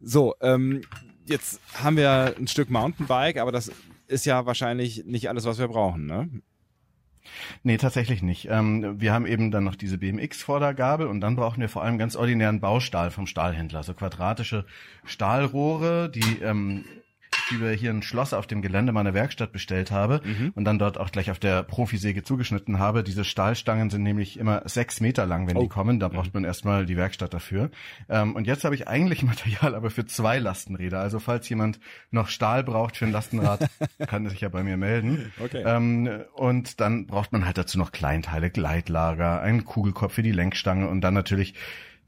So, 0.00 0.34
ähm, 0.40 0.82
jetzt 1.26 1.60
haben 1.74 1.96
wir 1.96 2.34
ein 2.36 2.48
Stück 2.48 2.70
Mountainbike, 2.70 3.38
aber 3.38 3.52
das 3.52 3.70
ist 4.08 4.26
ja 4.26 4.46
wahrscheinlich 4.46 5.04
nicht 5.04 5.28
alles, 5.28 5.44
was 5.44 5.58
wir 5.58 5.68
brauchen, 5.68 6.06
ne? 6.06 6.28
Nee, 7.62 7.76
tatsächlich 7.76 8.22
nicht. 8.22 8.48
Ähm, 8.50 9.00
wir 9.00 9.12
haben 9.12 9.26
eben 9.26 9.50
dann 9.50 9.62
noch 9.62 9.76
diese 9.76 9.98
BMX-Vordergabel 9.98 11.06
und 11.06 11.20
dann 11.20 11.36
brauchen 11.36 11.60
wir 11.60 11.68
vor 11.68 11.84
allem 11.84 11.98
ganz 11.98 12.16
ordinären 12.16 12.60
Baustahl 12.60 13.10
vom 13.10 13.26
Stahlhändler. 13.26 13.82
So 13.82 13.94
quadratische 13.94 14.64
Stahlrohre, 15.04 16.10
die 16.10 16.40
ähm, 16.42 16.84
die 17.50 17.60
wir 17.60 17.70
hier 17.72 17.90
ein 17.90 18.02
Schloss 18.02 18.32
auf 18.32 18.46
dem 18.46 18.62
Gelände 18.62 18.92
meiner 18.92 19.14
Werkstatt 19.14 19.52
bestellt 19.52 19.90
habe 19.90 20.20
und 20.54 20.64
dann 20.64 20.78
dort 20.78 20.98
auch 20.98 21.10
gleich 21.10 21.30
auf 21.30 21.38
der 21.38 21.62
Profisäge 21.62 22.22
zugeschnitten 22.22 22.78
habe. 22.78 23.02
Diese 23.04 23.24
Stahlstangen 23.24 23.90
sind 23.90 24.02
nämlich 24.02 24.38
immer 24.38 24.62
sechs 24.66 25.00
Meter 25.00 25.26
lang, 25.26 25.46
wenn 25.48 25.56
Oh. 25.56 25.62
die 25.62 25.68
kommen. 25.68 25.98
Da 26.00 26.08
braucht 26.08 26.34
man 26.34 26.44
erstmal 26.44 26.86
die 26.86 26.96
Werkstatt 26.96 27.34
dafür. 27.34 27.70
Ähm, 28.08 28.34
und 28.36 28.46
jetzt 28.46 28.64
habe 28.64 28.74
ich 28.74 28.88
eigentlich 28.88 29.22
Material 29.22 29.74
aber 29.74 29.90
für 29.90 30.06
zwei 30.06 30.38
Lastenräder. 30.38 31.00
Also 31.00 31.18
falls 31.18 31.48
jemand 31.48 31.80
noch 32.10 32.28
Stahl 32.28 32.64
braucht 32.64 32.96
für 32.96 33.06
ein 33.06 33.12
Lastenrad, 33.12 33.68
kann 34.06 34.24
er 34.24 34.30
sich 34.30 34.40
ja 34.40 34.48
bei 34.48 34.62
mir 34.62 34.76
melden. 34.76 35.32
Okay. 35.42 35.62
Ähm, 35.66 36.08
und 36.34 36.80
dann 36.80 37.06
braucht 37.06 37.32
man 37.32 37.44
halt 37.44 37.58
dazu 37.58 37.78
noch 37.78 37.92
Kleinteile, 37.92 38.50
Gleitlager, 38.50 39.40
einen 39.40 39.64
Kugelkopf 39.64 40.14
für 40.14 40.22
die 40.22 40.32
Lenkstange 40.32 40.88
und 40.88 41.00
dann 41.00 41.14
natürlich 41.14 41.54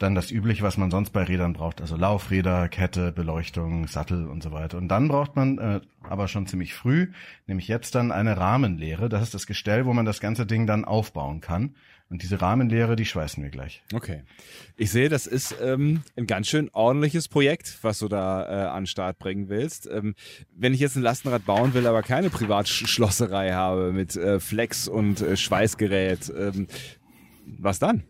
dann 0.01 0.15
das 0.15 0.31
übliche, 0.31 0.63
was 0.63 0.79
man 0.79 0.91
sonst 0.91 1.11
bei 1.11 1.23
Rädern 1.23 1.53
braucht, 1.53 1.81
also 1.81 1.95
Laufräder, 1.95 2.69
Kette, 2.69 3.13
Beleuchtung, 3.13 3.87
Sattel 3.87 4.27
und 4.27 4.43
so 4.43 4.51
weiter. 4.51 4.79
Und 4.79 4.89
dann 4.89 5.09
braucht 5.09 5.37
man 5.37 5.59
äh, 5.59 5.81
aber 6.03 6.27
schon 6.27 6.47
ziemlich 6.47 6.73
früh, 6.75 7.13
nämlich 7.47 7.69
jetzt 7.69 7.95
dann 7.95 8.11
eine 8.11 8.39
Rahmenlehre. 8.39 9.11
Das 9.11 9.23
ist 9.23 9.35
das 9.35 9.47
Gestell, 9.47 9.85
wo 9.85 9.93
man 9.93 10.07
das 10.07 10.21
ganze 10.21 10.47
Ding 10.47 10.67
dann 10.67 10.87
aufbauen 10.87 11.41
kann. 11.43 11.75
Und 12.09 12.23
diese 12.25 12.41
Rahmenlehre, 12.41 12.97
die 12.97 13.05
schweißen 13.05 13.41
wir 13.41 13.51
gleich. 13.51 13.85
Okay. 13.93 14.25
Ich 14.77 14.91
sehe, 14.91 15.09
das 15.09 15.29
ist 15.29 15.55
ähm, 15.63 16.03
ein 16.17 16.27
ganz 16.27 16.49
schön 16.49 16.71
ordentliches 16.73 17.29
Projekt, 17.29 17.79
was 17.83 18.01
du 18.01 18.09
da 18.09 18.47
äh, 18.49 18.69
an 18.69 18.87
Start 18.87 19.19
bringen 19.19 19.49
willst. 19.49 19.87
Ähm, 19.87 20.17
wenn 20.57 20.75
ich 20.75 20.81
jetzt 20.81 20.97
ein 20.97 21.03
Lastenrad 21.03 21.45
bauen 21.45 21.73
will, 21.75 21.87
aber 21.87 22.03
keine 22.03 22.31
Privatschlosserei 22.31 23.53
habe 23.53 23.93
mit 23.93 24.17
äh, 24.17 24.41
Flex 24.41 24.89
und 24.89 25.21
äh, 25.21 25.37
Schweißgerät, 25.37 26.33
ähm, 26.37 26.67
was 27.47 27.79
dann? 27.79 28.03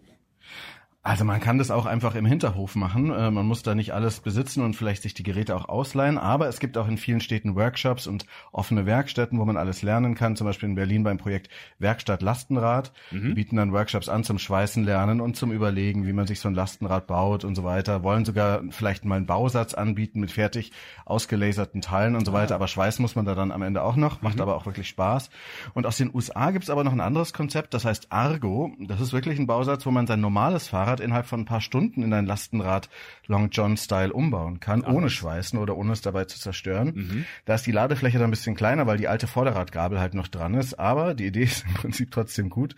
Also 1.03 1.25
man 1.25 1.41
kann 1.41 1.57
das 1.57 1.71
auch 1.71 1.87
einfach 1.87 2.15
im 2.15 2.27
Hinterhof 2.27 2.75
machen. 2.75 3.11
Äh, 3.11 3.31
man 3.31 3.47
muss 3.47 3.63
da 3.63 3.75
nicht 3.75 3.95
alles 3.95 4.21
besitzen 4.21 4.63
und 4.63 4.77
vielleicht 4.77 5.01
sich 5.03 5.15
die 5.15 5.23
Geräte 5.23 5.57
auch 5.57 5.67
ausleihen. 5.67 6.19
Aber 6.19 6.47
es 6.47 6.61
gibt 6.61 6.77
auch 6.77 6.89
in 6.89 6.99
vielen 6.99 7.23
Städten 7.23 7.57
Workshops 7.57 8.07
und 8.07 8.27
offene 8.53 8.85
Werkstätten, 8.85 9.39
wo 9.39 9.47
man 9.47 9.57
alles 9.57 9.81
lernen 9.81 10.15
kann. 10.15 10.37
Zum 10.37 10.47
Beispiel 10.47 10.69
in 10.69 10.75
Berlin 10.75 11.03
beim 11.03 11.17
Projekt 11.17 11.49
Werkstatt 11.79 12.21
Lastenrad. 12.21 12.93
Mhm. 13.13 13.29
Die 13.29 13.33
bieten 13.33 13.57
dann 13.57 13.73
Workshops 13.73 14.11
an 14.11 14.25
zum 14.25 14.39
Schweißen 14.39 14.85
lernen 14.85 15.23
und 15.23 15.37
zum 15.37 15.53
Überlegen, 15.53 16.07
wie 16.07 16.13
man 16.13 16.27
sich 16.27 16.39
so 16.39 16.49
ein 16.49 16.55
Lastenrad 16.55 17.07
baut 17.07 17.45
und 17.45 17.55
so 17.55 17.65
weiter. 17.65 18.03
Wollen 18.03 18.27
sogar 18.27 18.61
vielleicht 18.69 19.07
mal 19.07 19.17
einen 19.17 19.27
Bausatz 19.27 19.73
anbieten 19.73 20.21
mit 20.21 20.31
fertig 20.31 20.71
ausgelaserten 21.07 21.81
Teilen 21.81 22.15
und 22.15 22.27
so 22.27 22.35
weiter. 22.35 22.55
Aber 22.55 22.69
schweißen 22.69 23.01
muss 23.01 23.17
man 23.17 23.25
da 23.25 23.35
dann 23.35 23.53
am 23.53 23.63
Ende 23.63 23.83
auch 23.85 23.97
noch. 23.97 24.21
Macht 24.21 24.37
mhm. 24.37 24.43
aber 24.43 24.55
auch 24.55 24.67
wirklich 24.67 24.89
Spaß. 24.89 25.31
Und 25.73 25.87
aus 25.87 25.97
den 25.97 26.15
USA 26.15 26.51
gibt's 26.51 26.69
aber 26.69 26.85
noch 26.85 26.93
ein 26.93 27.01
anderes 27.01 27.33
Konzept. 27.33 27.73
Das 27.73 27.87
heißt 27.87 28.13
Argo. 28.13 28.71
Das 28.81 29.01
ist 29.01 29.15
wirklich 29.15 29.39
ein 29.39 29.47
Bausatz, 29.47 29.87
wo 29.87 29.91
man 29.91 30.07
sein 30.07 30.21
normales 30.21 30.69
Fahrrad 30.69 30.90
Fahrrad 30.91 31.01
innerhalb 31.01 31.27
von 31.27 31.41
ein 31.41 31.45
paar 31.45 31.61
Stunden 31.61 32.03
in 32.03 32.13
ein 32.13 32.27
Lastenrad 32.27 32.89
Long 33.27 33.51
John 33.51 33.77
Style 33.77 34.13
umbauen 34.13 34.61
kann, 34.61 34.85
Ach, 34.85 34.93
ohne 34.93 35.09
Schweißen 35.09 35.59
oder 35.59 35.77
ohne 35.77 35.93
es 35.93 36.01
dabei 36.01 36.25
zu 36.25 36.39
zerstören. 36.39 36.93
Mhm. 36.95 37.25
Da 37.45 37.55
ist 37.55 37.67
die 37.67 37.73
Ladefläche 37.73 38.19
dann 38.19 38.29
ein 38.29 38.33
bisschen 38.33 38.57
kleiner, 38.57 38.87
weil 38.87 38.99
die 38.99 39.09
alte 39.09 39.27
Vorderradgabel 39.27 40.01
halt 40.01 40.15
noch 40.15 40.29
dran 40.29 40.55
ist, 40.55 40.75
aber 40.75 41.15
die 41.15 41.27
Idee 41.27 41.43
ist 41.45 41.65
im 41.67 41.75
Prinzip 41.75 42.11
trotzdem 42.11 42.51
gut. 42.51 42.75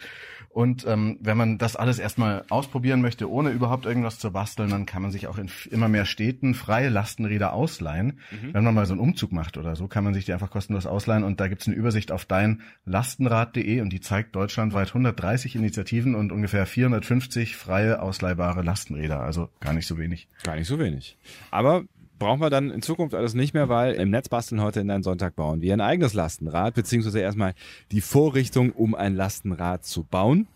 Und 0.52 0.86
ähm, 0.86 1.16
wenn 1.20 1.38
man 1.38 1.56
das 1.56 1.76
alles 1.76 1.98
erstmal 1.98 2.44
ausprobieren 2.50 3.00
möchte, 3.00 3.30
ohne 3.30 3.50
überhaupt 3.50 3.86
irgendwas 3.86 4.18
zu 4.18 4.32
basteln, 4.32 4.68
dann 4.68 4.84
kann 4.84 5.00
man 5.00 5.10
sich 5.10 5.26
auch 5.26 5.38
in 5.38 5.50
immer 5.70 5.88
mehr 5.88 6.04
Städten 6.04 6.52
freie 6.52 6.90
Lastenräder 6.90 7.54
ausleihen. 7.54 8.20
Mhm. 8.30 8.52
Wenn 8.52 8.62
man 8.62 8.74
mal 8.74 8.84
so 8.84 8.92
einen 8.92 9.00
Umzug 9.00 9.32
macht 9.32 9.56
oder 9.56 9.76
so, 9.76 9.88
kann 9.88 10.04
man 10.04 10.12
sich 10.12 10.26
die 10.26 10.34
einfach 10.34 10.50
kostenlos 10.50 10.84
ausleihen. 10.84 11.24
Und 11.24 11.40
da 11.40 11.48
gibt's 11.48 11.66
eine 11.66 11.76
Übersicht 11.76 12.12
auf 12.12 12.26
deinlastenrad.de 12.26 13.80
und 13.80 13.94
die 13.94 14.02
zeigt 14.02 14.36
deutschlandweit 14.36 14.88
130 14.88 15.56
Initiativen 15.56 16.14
und 16.14 16.32
ungefähr 16.32 16.66
450 16.66 17.56
freie 17.56 18.02
ausleihbare 18.02 18.60
Lastenräder. 18.60 19.20
Also 19.20 19.48
gar 19.60 19.72
nicht 19.72 19.86
so 19.86 19.96
wenig. 19.96 20.28
Gar 20.42 20.56
nicht 20.56 20.68
so 20.68 20.78
wenig. 20.78 21.16
Aber 21.50 21.84
brauchen 22.22 22.40
wir 22.40 22.50
dann 22.50 22.70
in 22.70 22.82
Zukunft 22.82 23.14
alles 23.14 23.34
nicht 23.34 23.52
mehr, 23.52 23.68
weil 23.68 23.94
im 23.94 24.10
Netz 24.10 24.28
basteln 24.28 24.60
heute 24.60 24.80
in 24.80 24.90
einen 24.90 25.02
Sonntag 25.02 25.34
bauen 25.34 25.60
wir 25.60 25.72
ein 25.72 25.80
eigenes 25.80 26.14
Lastenrad, 26.14 26.74
beziehungsweise 26.74 27.20
erstmal 27.20 27.54
die 27.90 28.00
Vorrichtung, 28.00 28.70
um 28.70 28.94
ein 28.94 29.16
Lastenrad 29.16 29.84
zu 29.84 30.04
bauen. 30.04 30.46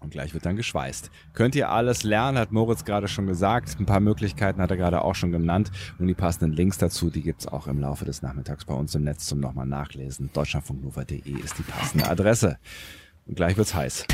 Und 0.00 0.10
gleich 0.10 0.34
wird 0.34 0.44
dann 0.44 0.56
geschweißt. 0.56 1.10
Könnt 1.32 1.54
ihr 1.54 1.70
alles 1.70 2.02
lernen, 2.02 2.38
hat 2.38 2.52
Moritz 2.52 2.84
gerade 2.84 3.08
schon 3.08 3.26
gesagt. 3.26 3.78
Ein 3.80 3.86
paar 3.86 4.00
Möglichkeiten 4.00 4.60
hat 4.60 4.70
er 4.70 4.76
gerade 4.76 5.02
auch 5.02 5.14
schon 5.14 5.32
genannt. 5.32 5.70
Und 5.98 6.06
die 6.06 6.14
passenden 6.14 6.52
Links 6.52 6.76
dazu, 6.76 7.08
die 7.08 7.22
gibt's 7.22 7.46
auch 7.46 7.66
im 7.66 7.80
Laufe 7.80 8.04
des 8.04 8.20
Nachmittags 8.20 8.64
bei 8.64 8.74
uns 8.74 8.94
im 8.94 9.04
Netz 9.04 9.26
zum 9.26 9.40
nochmal 9.40 9.66
nachlesen. 9.66 10.30
Deutschlandfunknova.de 10.32 11.40
ist 11.40 11.58
die 11.58 11.62
passende 11.62 12.08
Adresse. 12.08 12.58
Und 13.26 13.36
gleich 13.36 13.56
wird's 13.56 13.74
heiß. 13.74 14.06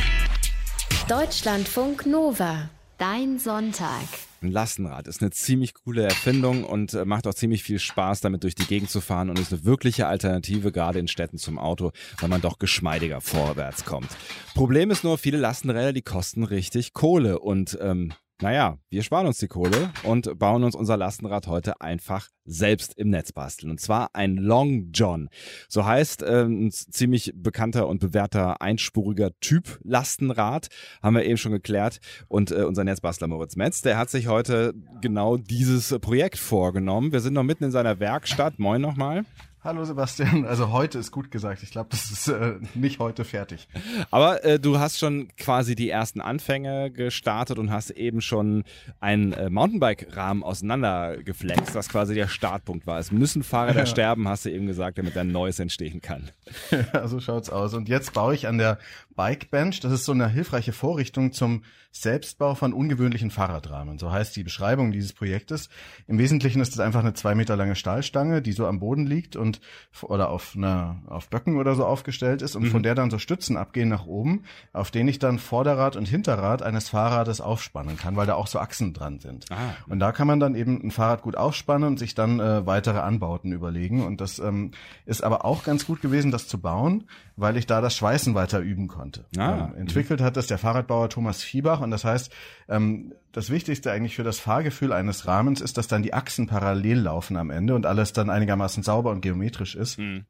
Deutschlandfunk 1.09 2.07
Nova. 2.07 2.69
Dein 3.03 3.41
Sonntag. 3.41 4.05
Ein 4.43 4.53
Lastenrad 4.53 5.09
ist 5.09 5.23
eine 5.23 5.33
ziemlich 5.33 5.75
coole 5.75 6.05
Erfindung 6.05 6.63
und 6.63 6.95
äh, 6.95 7.05
macht 7.05 7.27
auch 7.27 7.35
ziemlich 7.35 7.65
viel 7.65 7.81
Spaß, 7.81 8.21
damit 8.21 8.45
durch 8.45 8.55
die 8.55 8.65
Gegend 8.65 8.91
zu 8.91 9.01
fahren 9.01 9.29
und 9.29 9.41
ist 9.41 9.53
eine 9.53 9.65
wirkliche 9.65 10.07
Alternative, 10.07 10.71
gerade 10.71 11.01
in 11.01 11.09
Städten 11.09 11.37
zum 11.37 11.59
Auto, 11.59 11.91
weil 12.21 12.29
man 12.29 12.41
doch 12.41 12.61
geschmeidiger 12.61 13.21
vorwärts 13.21 13.85
kommt. 13.85 14.07
Problem 14.55 14.93
ist 14.93 15.03
nur, 15.03 15.19
viele 15.19 15.39
Lastenräder, 15.39 15.93
die 15.93 16.03
kosten 16.03 16.45
richtig 16.45 16.93
Kohle 16.93 17.41
und 17.41 17.77
ähm, 17.81 18.13
naja, 18.43 18.79
wir 18.91 19.05
sparen 19.05 19.29
uns 19.29 19.39
die 19.39 19.47
Kohle 19.47 19.93
und 20.03 20.37
bauen 20.39 20.65
uns 20.65 20.75
unser 20.75 20.97
Lastenrad 20.97 21.47
heute 21.47 21.81
einfach 21.81 22.29
selbst 22.45 22.99
im 22.99 23.09
Netz 23.09 23.33
basteln. 23.33 23.71
Und 23.71 23.81
zwar 23.81 24.11
ein 24.15 24.37
Long 24.37 24.91
John. 24.93 25.29
So 25.69 25.87
heißt 25.87 26.25
äh, 26.25 26.43
ein 26.43 26.73
ziemlich 26.73 27.33
bekannter 27.37 27.87
und 27.87 28.01
bewährter 28.01 28.61
einspuriger 28.61 29.31
Typ 29.41 29.79
Lastenrad. 29.85 30.67
Haben 31.03 31.15
wir 31.15 31.25
eben 31.25 31.37
schon 31.37 31.53
geklärt. 31.53 32.01
Und 32.27 32.51
äh, 32.51 32.65
unser 32.65 32.83
Netzbastler 32.83 33.29
Moritz 33.29 33.55
Metz, 33.55 33.81
der 33.81 33.97
hat 33.97 34.11
sich 34.11 34.27
heute 34.27 34.75
genau 35.01 35.37
dieses 35.37 35.97
Projekt 36.01 36.39
vorgenommen. 36.39 37.13
Wir 37.13 37.21
sind 37.21 37.35
noch 37.35 37.45
mitten 37.45 37.65
in 37.65 37.71
seiner 37.71 38.01
Werkstatt. 38.01 38.59
Moin 38.59 38.81
nochmal. 38.81 39.25
Hallo 39.65 39.85
Sebastian, 39.85 40.45
also 40.45 40.73
heute 40.73 40.99
ist 40.99 41.13
gut 41.13 41.31
gesagt. 41.31 41.63
Ich 41.63 41.71
glaube, 41.71 41.91
das 41.93 42.11
ist 42.11 42.27
äh, 42.27 42.55
nicht 42.75 42.99
heute 42.99 43.25
fertig. 43.25 43.69
Aber 44.11 44.45
äh, 44.45 44.59
du 44.59 44.81
hast 44.81 44.99
schon 44.99 45.29
quasi 45.37 45.77
die 45.77 45.89
ersten 45.89 46.21
Anfänge 46.21 46.91
gestartet 46.91 47.61
und 47.61 47.71
hast 47.71 47.91
eben 47.91 48.21
schon 48.21 48.65
einen 48.99 49.33
äh, 49.33 49.51
Mountainbike-Rahmen 49.51 50.43
auseinandergeflext, 50.43 51.77
was 51.77 51.89
quasi 51.89 52.17
der 52.17 52.27
Startpunkt 52.27 52.89
war. 52.89 52.99
Es 52.99 53.13
müssen 53.13 53.45
Fahrräder 53.45 53.81
ja. 53.81 53.87
sterben, 53.87 54.27
hast 54.27 54.47
du 54.47 54.51
eben 54.51 54.67
gesagt, 54.67 54.99
damit 54.99 55.17
ein 55.17 55.31
neues 55.31 55.61
entstehen 55.61 56.03
kann. 56.03 56.31
Ja, 56.93 57.07
so 57.07 57.21
schaut's 57.21 57.49
aus. 57.49 57.75
Und 57.75 57.89
jetzt 57.89 58.13
baue 58.13 58.35
ich 58.35 58.49
an 58.49 58.59
der 58.59 58.79
Bike 59.15 59.51
Bench. 59.51 59.81
Das 59.81 59.93
ist 59.93 60.05
so 60.05 60.13
eine 60.13 60.29
hilfreiche 60.29 60.73
Vorrichtung 60.73 61.33
zum 61.33 61.63
Selbstbau 61.93 62.55
von 62.55 62.73
ungewöhnlichen 62.73 63.31
Fahrradrahmen. 63.31 63.99
So 63.99 64.11
heißt 64.11 64.35
die 64.35 64.43
Beschreibung 64.43 64.93
dieses 64.93 65.13
Projektes. 65.13 65.69
Im 66.07 66.19
Wesentlichen 66.19 66.63
ist 66.63 66.73
es 66.73 66.81
einfach 66.81 67.01
eine 67.01 67.13
zwei 67.13 67.35
Meter 67.35 67.55
lange 67.55 67.77
Stahlstange, 67.77 68.41
die 68.41 68.53
so 68.53 68.67
am 68.67 68.81
Boden 68.81 69.07
liegt 69.07 69.37
und 69.37 69.61
oder 70.01 70.31
auf 70.31 70.55
einer 70.57 71.03
auf 71.07 71.29
Böcken 71.29 71.59
oder 71.59 71.75
so 71.75 71.85
aufgestellt 71.85 72.41
ist 72.41 72.57
und 72.57 72.63
mhm. 72.63 72.69
von 72.69 72.83
der 72.83 72.95
dann 72.95 73.11
so 73.11 73.19
Stützen 73.19 73.59
abgehen 73.59 73.91
nach 73.91 74.07
oben, 74.07 74.45
auf 74.73 74.91
denen 74.91 75.11
ich 75.11 75.19
dann 75.19 75.39
Vorderrad 75.39 75.97
und 75.97 76.09
Hinterrad 76.09 76.63
eines 76.63 76.89
Fahrrades 76.89 77.43
aufspannen 77.43 77.99
kann, 77.99 78.17
weil 78.17 78.27
da 78.27 78.35
auch 78.35 78.47
so 78.47 78.59
Achsen 78.59 78.95
dran 78.95 79.21
sind. 79.21 79.45
Ah. 79.51 79.75
Und 79.87 80.01
da 80.01 80.13
kann 80.13 80.27
man 80.27 80.41
dann 80.41 80.55
eben 80.55 80.83
ein 80.83 80.91
Fahrrad 80.91 81.21
gut 81.21 81.37
aufspannen 81.37 81.87
und 81.87 81.99
sich 81.99 82.15
dann 82.15 82.41
äh, 82.41 82.65
weitere 82.65 83.01
Anbauten 83.01 83.53
überlegen. 83.53 84.03
Und 84.05 84.23
das 84.23 84.39
ähm, 84.39 84.71
ist 85.05 85.23
aber 85.23 85.45
auch 85.45 85.63
ganz 85.63 85.87
gut 85.87 86.01
gewesen, 86.01 86.31
das 86.31 86.49
zu 86.49 86.59
bauen, 86.59 87.05
weil 87.37 87.59
ich 87.59 87.67
da 87.67 87.83
das 87.83 87.95
Schweißen 87.95 88.35
weiter 88.35 88.61
üben 88.61 88.89
konnte. 88.89 89.27
Ah. 89.37 89.71
Ähm, 89.75 89.83
entwickelt 89.83 90.23
hat 90.23 90.39
das 90.39 90.47
der 90.47 90.57
Fahrradbauer 90.57 91.11
Thomas 91.11 91.43
Viebach 91.43 91.82
und 91.83 91.91
das 91.91 92.05
heißt, 92.05 92.33
ähm, 92.69 93.15
das 93.33 93.51
Wichtigste 93.51 93.91
eigentlich 93.91 94.17
für 94.17 94.25
das 94.25 94.39
Fahrgefühl 94.39 94.93
eines 94.93 95.27
Rahmens 95.27 95.61
ist, 95.61 95.79
dass 95.79 95.89
dann 95.89 96.03
die 96.03 96.15
Achsen 96.15 96.47
parallel 96.47 96.99
laufen 96.99 97.37
am 97.37 97.51
Ende 97.51 97.75
und 97.75 97.87
alles 97.87 98.13
dann 98.13 98.31
einigermaßen 98.31 98.83
sauber 98.83 99.11
und 99.11 99.21
geometrisch 99.21 99.75
ist. 99.75 99.99
Mhm. 99.99 100.27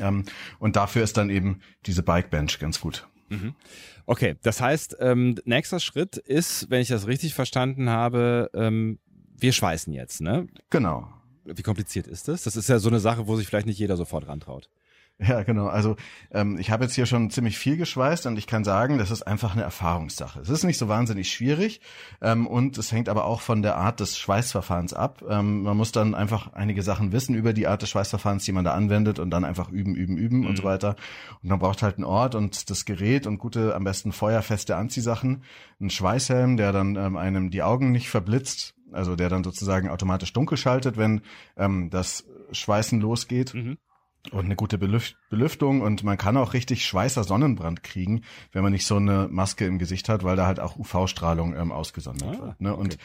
Ähm, 0.00 0.24
und 0.58 0.76
dafür 0.76 1.02
ist 1.02 1.16
dann 1.16 1.30
eben 1.30 1.60
diese 1.86 2.02
Bike 2.02 2.30
Bench 2.30 2.58
ganz 2.58 2.80
gut. 2.80 3.08
Mhm. 3.28 3.54
Okay, 4.06 4.36
das 4.42 4.60
heißt, 4.60 4.96
ähm, 5.00 5.36
nächster 5.44 5.80
Schritt 5.80 6.16
ist, 6.16 6.70
wenn 6.70 6.80
ich 6.80 6.88
das 6.88 7.06
richtig 7.06 7.34
verstanden 7.34 7.88
habe, 7.90 8.50
ähm, 8.54 8.98
wir 9.36 9.52
schweißen 9.52 9.92
jetzt, 9.92 10.20
ne? 10.20 10.48
Genau. 10.68 11.08
Wie 11.44 11.62
kompliziert 11.62 12.06
ist 12.06 12.28
das? 12.28 12.42
Das 12.42 12.56
ist 12.56 12.68
ja 12.68 12.78
so 12.78 12.88
eine 12.88 13.00
Sache, 13.00 13.26
wo 13.26 13.36
sich 13.36 13.46
vielleicht 13.46 13.66
nicht 13.66 13.78
jeder 13.78 13.96
sofort 13.96 14.28
rantraut. 14.28 14.68
Ja, 15.22 15.42
genau. 15.42 15.66
Also 15.66 15.96
ähm, 16.30 16.56
ich 16.58 16.70
habe 16.70 16.84
jetzt 16.84 16.94
hier 16.94 17.04
schon 17.04 17.28
ziemlich 17.28 17.58
viel 17.58 17.76
geschweißt 17.76 18.24
und 18.26 18.38
ich 18.38 18.46
kann 18.46 18.64
sagen, 18.64 18.96
das 18.96 19.10
ist 19.10 19.22
einfach 19.22 19.52
eine 19.52 19.62
Erfahrungssache. 19.62 20.40
Es 20.40 20.48
ist 20.48 20.64
nicht 20.64 20.78
so 20.78 20.88
wahnsinnig 20.88 21.30
schwierig 21.30 21.82
ähm, 22.22 22.46
und 22.46 22.78
es 22.78 22.90
hängt 22.90 23.10
aber 23.10 23.26
auch 23.26 23.42
von 23.42 23.60
der 23.60 23.76
Art 23.76 24.00
des 24.00 24.16
Schweißverfahrens 24.16 24.94
ab. 24.94 25.22
Ähm, 25.28 25.62
man 25.62 25.76
muss 25.76 25.92
dann 25.92 26.14
einfach 26.14 26.54
einige 26.54 26.82
Sachen 26.82 27.12
wissen 27.12 27.34
über 27.34 27.52
die 27.52 27.66
Art 27.66 27.82
des 27.82 27.90
Schweißverfahrens, 27.90 28.44
die 28.44 28.52
man 28.52 28.64
da 28.64 28.72
anwendet 28.72 29.18
und 29.18 29.30
dann 29.30 29.44
einfach 29.44 29.70
üben, 29.70 29.94
üben, 29.94 30.16
üben 30.16 30.40
mhm. 30.40 30.46
und 30.46 30.56
so 30.56 30.62
mhm. 30.62 30.68
weiter. 30.68 30.96
Und 31.42 31.50
man 31.50 31.58
braucht 31.58 31.82
halt 31.82 31.96
einen 31.96 32.04
Ort 32.04 32.34
und 32.34 32.70
das 32.70 32.86
Gerät 32.86 33.26
und 33.26 33.36
gute, 33.36 33.74
am 33.74 33.84
besten 33.84 34.12
feuerfeste 34.12 34.76
Anziehsachen, 34.76 35.42
einen 35.80 35.90
Schweißhelm, 35.90 36.56
der 36.56 36.72
dann 36.72 36.96
ähm, 36.96 37.16
einem 37.18 37.50
die 37.50 37.62
Augen 37.62 37.92
nicht 37.92 38.08
verblitzt, 38.08 38.74
also 38.90 39.16
der 39.16 39.28
dann 39.28 39.44
sozusagen 39.44 39.90
automatisch 39.90 40.32
dunkel 40.32 40.56
schaltet, 40.56 40.96
wenn 40.96 41.20
ähm, 41.58 41.90
das 41.90 42.24
Schweißen 42.52 43.00
losgeht. 43.00 43.52
Mhm 43.52 43.76
und 44.32 44.44
eine 44.44 44.56
gute 44.56 44.78
Belüft 44.78 45.16
Belüftung 45.30 45.80
und 45.80 46.04
man 46.04 46.18
kann 46.18 46.36
auch 46.36 46.52
richtig 46.52 46.84
Schweißer 46.84 47.24
Sonnenbrand 47.24 47.82
kriegen, 47.82 48.22
wenn 48.52 48.62
man 48.62 48.72
nicht 48.72 48.86
so 48.86 48.96
eine 48.96 49.28
Maske 49.30 49.64
im 49.64 49.78
Gesicht 49.78 50.08
hat, 50.08 50.24
weil 50.24 50.36
da 50.36 50.46
halt 50.46 50.60
auch 50.60 50.76
UV-Strahlung 50.76 51.56
ähm, 51.56 51.72
ausgesondert 51.72 52.36
ah, 52.36 52.46
wird. 52.46 52.60
Ne? 52.60 52.76
Und 52.76 52.94
okay. 52.94 53.02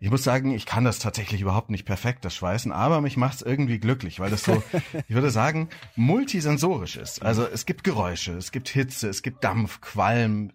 ich 0.00 0.10
muss 0.10 0.24
sagen, 0.24 0.52
ich 0.52 0.66
kann 0.66 0.84
das 0.84 0.98
tatsächlich 0.98 1.40
überhaupt 1.40 1.70
nicht 1.70 1.84
perfekt, 1.84 2.24
das 2.24 2.34
Schweißen, 2.34 2.70
aber 2.70 3.00
mich 3.00 3.16
macht's 3.16 3.42
irgendwie 3.42 3.78
glücklich, 3.78 4.20
weil 4.20 4.30
das 4.30 4.44
so, 4.44 4.62
ich 5.08 5.14
würde 5.14 5.30
sagen, 5.30 5.68
multisensorisch 5.96 6.96
ist. 6.96 7.22
Also 7.22 7.46
es 7.46 7.64
gibt 7.64 7.82
Geräusche, 7.82 8.32
es 8.32 8.52
gibt 8.52 8.68
Hitze, 8.68 9.08
es 9.08 9.22
gibt 9.22 9.44
Dampf, 9.44 9.80
Qualm, 9.80 10.52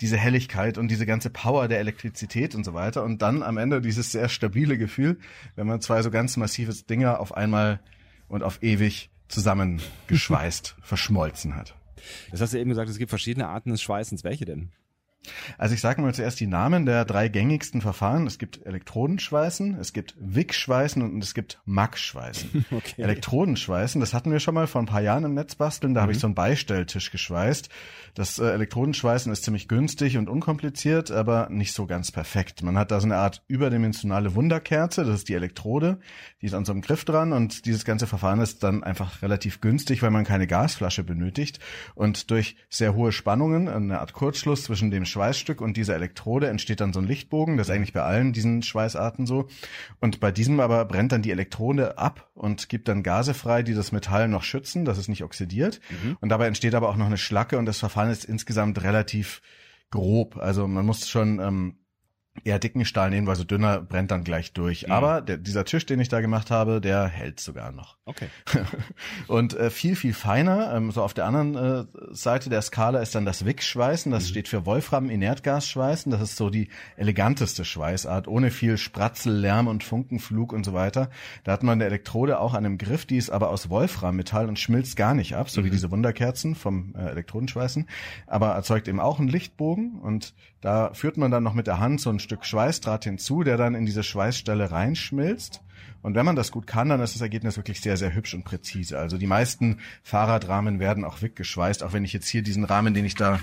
diese 0.00 0.16
Helligkeit 0.16 0.78
und 0.78 0.88
diese 0.88 1.06
ganze 1.06 1.28
Power 1.28 1.68
der 1.68 1.80
Elektrizität 1.80 2.54
und 2.54 2.64
so 2.64 2.72
weiter 2.72 3.02
und 3.02 3.20
dann 3.20 3.42
am 3.42 3.58
Ende 3.58 3.80
dieses 3.80 4.12
sehr 4.12 4.28
stabile 4.28 4.78
Gefühl, 4.78 5.18
wenn 5.56 5.66
man 5.66 5.80
zwei 5.80 6.02
so 6.02 6.10
ganz 6.10 6.36
massive 6.36 6.72
Dinger 6.88 7.20
auf 7.20 7.36
einmal 7.36 7.80
und 8.28 8.42
auf 8.42 8.62
ewig 8.62 9.10
zusammengeschweißt, 9.30 10.76
verschmolzen 10.82 11.56
hat. 11.56 11.74
Das 12.30 12.40
hast 12.40 12.54
du 12.54 12.58
eben 12.58 12.70
gesagt, 12.70 12.90
es 12.90 12.98
gibt 12.98 13.10
verschiedene 13.10 13.48
Arten 13.48 13.70
des 13.70 13.82
Schweißens. 13.82 14.24
Welche 14.24 14.44
denn? 14.44 14.70
Also 15.58 15.74
ich 15.74 15.80
sage 15.80 16.00
mal 16.00 16.14
zuerst 16.14 16.40
die 16.40 16.46
Namen 16.46 16.86
der 16.86 17.04
drei 17.04 17.28
gängigsten 17.28 17.80
Verfahren. 17.80 18.26
Es 18.26 18.38
gibt 18.38 18.64
Elektrodenschweißen, 18.64 19.78
es 19.78 19.92
gibt 19.92 20.14
Wick-Schweißen 20.18 21.02
und 21.02 21.22
es 21.22 21.34
gibt 21.34 21.60
Mack-Schweißen. 21.64 22.66
Okay. 22.80 23.02
Elektrodenschweißen, 23.02 24.00
das 24.00 24.14
hatten 24.14 24.30
wir 24.30 24.38
schon 24.38 24.54
mal 24.54 24.66
vor 24.66 24.80
ein 24.80 24.86
paar 24.86 25.02
Jahren 25.02 25.24
im 25.24 25.34
Netz 25.34 25.54
basteln. 25.54 25.92
Da 25.92 26.00
mhm. 26.00 26.02
habe 26.02 26.12
ich 26.12 26.18
so 26.18 26.26
einen 26.26 26.34
Beistelltisch 26.34 27.10
geschweißt. 27.10 27.68
Das 28.14 28.38
äh, 28.38 28.44
Elektrodenschweißen 28.44 29.30
ist 29.32 29.44
ziemlich 29.44 29.68
günstig 29.68 30.16
und 30.16 30.28
unkompliziert, 30.28 31.10
aber 31.10 31.48
nicht 31.50 31.72
so 31.72 31.86
ganz 31.86 32.10
perfekt. 32.12 32.62
Man 32.62 32.78
hat 32.78 32.90
da 32.90 33.00
so 33.00 33.06
eine 33.06 33.16
Art 33.16 33.42
überdimensionale 33.48 34.34
Wunderkerze, 34.34 35.04
das 35.04 35.20
ist 35.20 35.28
die 35.28 35.34
Elektrode, 35.34 35.98
die 36.40 36.46
ist 36.46 36.54
an 36.54 36.64
so 36.64 36.72
einem 36.72 36.80
Griff 36.80 37.04
dran 37.04 37.32
und 37.32 37.66
dieses 37.66 37.84
ganze 37.84 38.06
Verfahren 38.06 38.40
ist 38.40 38.62
dann 38.62 38.82
einfach 38.82 39.22
relativ 39.22 39.60
günstig, 39.60 40.02
weil 40.02 40.10
man 40.10 40.24
keine 40.24 40.46
Gasflasche 40.46 41.04
benötigt 41.04 41.60
und 41.94 42.30
durch 42.30 42.56
sehr 42.68 42.94
hohe 42.94 43.12
Spannungen, 43.12 43.68
eine 43.68 44.00
Art 44.00 44.12
Kurzschluss 44.12 44.64
zwischen 44.64 44.90
dem 44.90 45.04
Schweißstück 45.10 45.60
und 45.60 45.76
dieser 45.76 45.94
Elektrode 45.94 46.48
entsteht 46.48 46.80
dann 46.80 46.92
so 46.92 47.00
ein 47.00 47.06
Lichtbogen. 47.06 47.56
Das 47.56 47.68
ist 47.68 47.74
eigentlich 47.74 47.92
bei 47.92 48.02
allen 48.02 48.32
diesen 48.32 48.62
Schweißarten 48.62 49.26
so. 49.26 49.48
Und 50.00 50.20
bei 50.20 50.32
diesem 50.32 50.60
aber 50.60 50.84
brennt 50.86 51.12
dann 51.12 51.22
die 51.22 51.30
Elektrode 51.30 51.98
ab 51.98 52.30
und 52.34 52.68
gibt 52.68 52.88
dann 52.88 53.02
Gase 53.02 53.34
frei, 53.34 53.62
die 53.62 53.74
das 53.74 53.92
Metall 53.92 54.28
noch 54.28 54.42
schützen, 54.42 54.84
dass 54.84 54.98
es 54.98 55.08
nicht 55.08 55.24
oxidiert. 55.24 55.80
Und 56.20 56.28
dabei 56.30 56.46
entsteht 56.46 56.74
aber 56.74 56.88
auch 56.88 56.96
noch 56.96 57.06
eine 57.06 57.18
Schlacke 57.18 57.58
und 57.58 57.66
das 57.66 57.78
Verfahren 57.78 58.10
ist 58.10 58.24
insgesamt 58.24 58.82
relativ 58.82 59.42
grob. 59.90 60.36
Also 60.36 60.66
man 60.68 60.86
muss 60.86 61.08
schon 61.08 61.40
ähm, 61.40 61.79
eher 62.44 62.58
dicken 62.58 62.84
Stahl 62.84 63.10
nehmen, 63.10 63.26
weil 63.26 63.36
so 63.36 63.44
dünner 63.44 63.80
brennt 63.80 64.10
dann 64.10 64.24
gleich 64.24 64.52
durch. 64.52 64.86
Mhm. 64.86 64.92
Aber 64.92 65.20
der, 65.20 65.36
dieser 65.36 65.64
Tisch, 65.64 65.86
den 65.86 66.00
ich 66.00 66.08
da 66.08 66.20
gemacht 66.20 66.50
habe, 66.50 66.80
der 66.80 67.06
hält 67.06 67.40
sogar 67.40 67.72
noch. 67.72 67.96
Okay. 68.04 68.28
Und 69.26 69.54
äh, 69.54 69.70
viel, 69.70 69.96
viel 69.96 70.14
feiner, 70.14 70.74
ähm, 70.74 70.90
so 70.90 71.02
auf 71.02 71.14
der 71.14 71.26
anderen 71.26 71.54
äh, 71.54 71.84
Seite 72.10 72.50
der 72.50 72.62
Skala 72.62 73.00
ist 73.00 73.14
dann 73.14 73.24
das 73.24 73.44
Wick-Schweißen. 73.44 74.12
Das 74.12 74.28
steht 74.28 74.48
für 74.48 74.66
Wolfram-Inertgas-Schweißen. 74.66 76.10
Das 76.10 76.20
ist 76.20 76.36
so 76.36 76.50
die 76.50 76.68
eleganteste 76.96 77.64
Schweißart, 77.64 78.28
ohne 78.28 78.50
viel 78.50 78.78
Spratzel, 78.78 79.32
Lärm 79.32 79.68
und 79.68 79.84
Funkenflug 79.84 80.52
und 80.52 80.64
so 80.64 80.72
weiter. 80.72 81.10
Da 81.44 81.52
hat 81.52 81.62
man 81.62 81.74
eine 81.74 81.84
Elektrode 81.84 82.40
auch 82.40 82.54
an 82.54 82.64
einem 82.64 82.78
Griff, 82.78 83.06
die 83.06 83.16
ist 83.16 83.30
aber 83.30 83.50
aus 83.50 83.70
Wolframmetall 83.70 84.48
und 84.48 84.58
schmilzt 84.58 84.96
gar 84.96 85.14
nicht 85.14 85.36
ab, 85.36 85.50
so 85.50 85.64
wie 85.64 85.70
diese 85.70 85.90
Wunderkerzen 85.90 86.54
vom 86.54 86.94
äh, 86.94 87.10
Elektrodenschweißen, 87.10 87.88
aber 88.26 88.48
erzeugt 88.48 88.88
eben 88.88 89.00
auch 89.00 89.18
einen 89.18 89.28
Lichtbogen 89.28 90.00
und 90.00 90.34
da 90.60 90.92
führt 90.92 91.16
man 91.16 91.30
dann 91.30 91.42
noch 91.42 91.54
mit 91.54 91.66
der 91.66 91.78
Hand 91.78 92.00
so 92.00 92.10
ein 92.10 92.18
Stück 92.18 92.44
Schweißdraht 92.44 93.04
hinzu, 93.04 93.42
der 93.42 93.56
dann 93.56 93.74
in 93.74 93.86
diese 93.86 94.02
Schweißstelle 94.02 94.70
reinschmilzt. 94.70 95.62
Und 96.02 96.14
wenn 96.14 96.24
man 96.24 96.36
das 96.36 96.50
gut 96.50 96.66
kann, 96.66 96.88
dann 96.88 97.00
ist 97.00 97.14
das 97.14 97.22
Ergebnis 97.22 97.56
wirklich 97.56 97.80
sehr, 97.80 97.96
sehr 97.96 98.14
hübsch 98.14 98.34
und 98.34 98.44
präzise. 98.44 98.98
Also 98.98 99.18
die 99.18 99.26
meisten 99.26 99.80
Fahrradrahmen 100.02 100.80
werden 100.80 101.04
auch 101.04 101.20
weggeschweißt, 101.22 101.82
auch 101.82 101.92
wenn 101.92 102.04
ich 102.04 102.12
jetzt 102.12 102.28
hier 102.28 102.42
diesen 102.42 102.64
Rahmen, 102.64 102.94
den 102.94 103.04
ich 103.04 103.14
da 103.14 103.38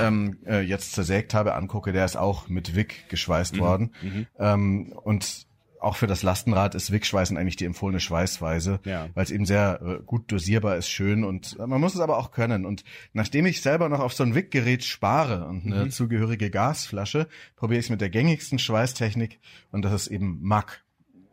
ähm, 0.00 0.38
äh, 0.46 0.60
jetzt 0.60 0.92
zersägt 0.92 1.34
habe, 1.34 1.54
angucke, 1.54 1.92
der 1.92 2.04
ist 2.04 2.16
auch 2.16 2.48
mit 2.48 2.74
Wick 2.74 3.08
geschweißt 3.08 3.58
worden. 3.58 3.92
Ähm, 4.38 4.92
und 5.02 5.46
auch 5.82 5.96
für 5.96 6.06
das 6.06 6.22
Lastenrad 6.22 6.74
ist 6.74 6.92
Wick-Schweißen 6.92 7.36
eigentlich 7.36 7.56
die 7.56 7.64
empfohlene 7.64 8.00
Schweißweise, 8.00 8.80
Ja. 8.84 9.08
weil 9.14 9.24
es 9.24 9.30
eben 9.30 9.44
sehr 9.46 9.80
äh, 9.82 10.02
gut 10.04 10.30
dosierbar 10.30 10.76
ist, 10.76 10.88
schön 10.88 11.24
und 11.24 11.56
äh, 11.58 11.66
man 11.66 11.80
muss 11.80 11.94
es 11.94 12.00
aber 12.00 12.18
auch 12.18 12.30
können. 12.30 12.64
Und 12.64 12.84
nachdem 13.12 13.46
ich 13.46 13.60
selber 13.62 13.88
noch 13.88 14.00
auf 14.00 14.12
so 14.14 14.22
ein 14.22 14.34
Wick-Gerät 14.34 14.84
spare 14.84 15.44
und 15.46 15.66
eine 15.72 15.88
zugehörige 15.90 16.50
Gasflasche, 16.50 17.26
probiere 17.56 17.80
ich 17.80 17.86
es 17.86 17.90
mit 17.90 18.00
der 18.00 18.10
gängigsten 18.10 18.58
Schweißtechnik 18.58 19.40
und 19.70 19.84
das 19.84 19.92
ist 19.92 20.06
eben 20.08 20.38
Mack. 20.42 20.84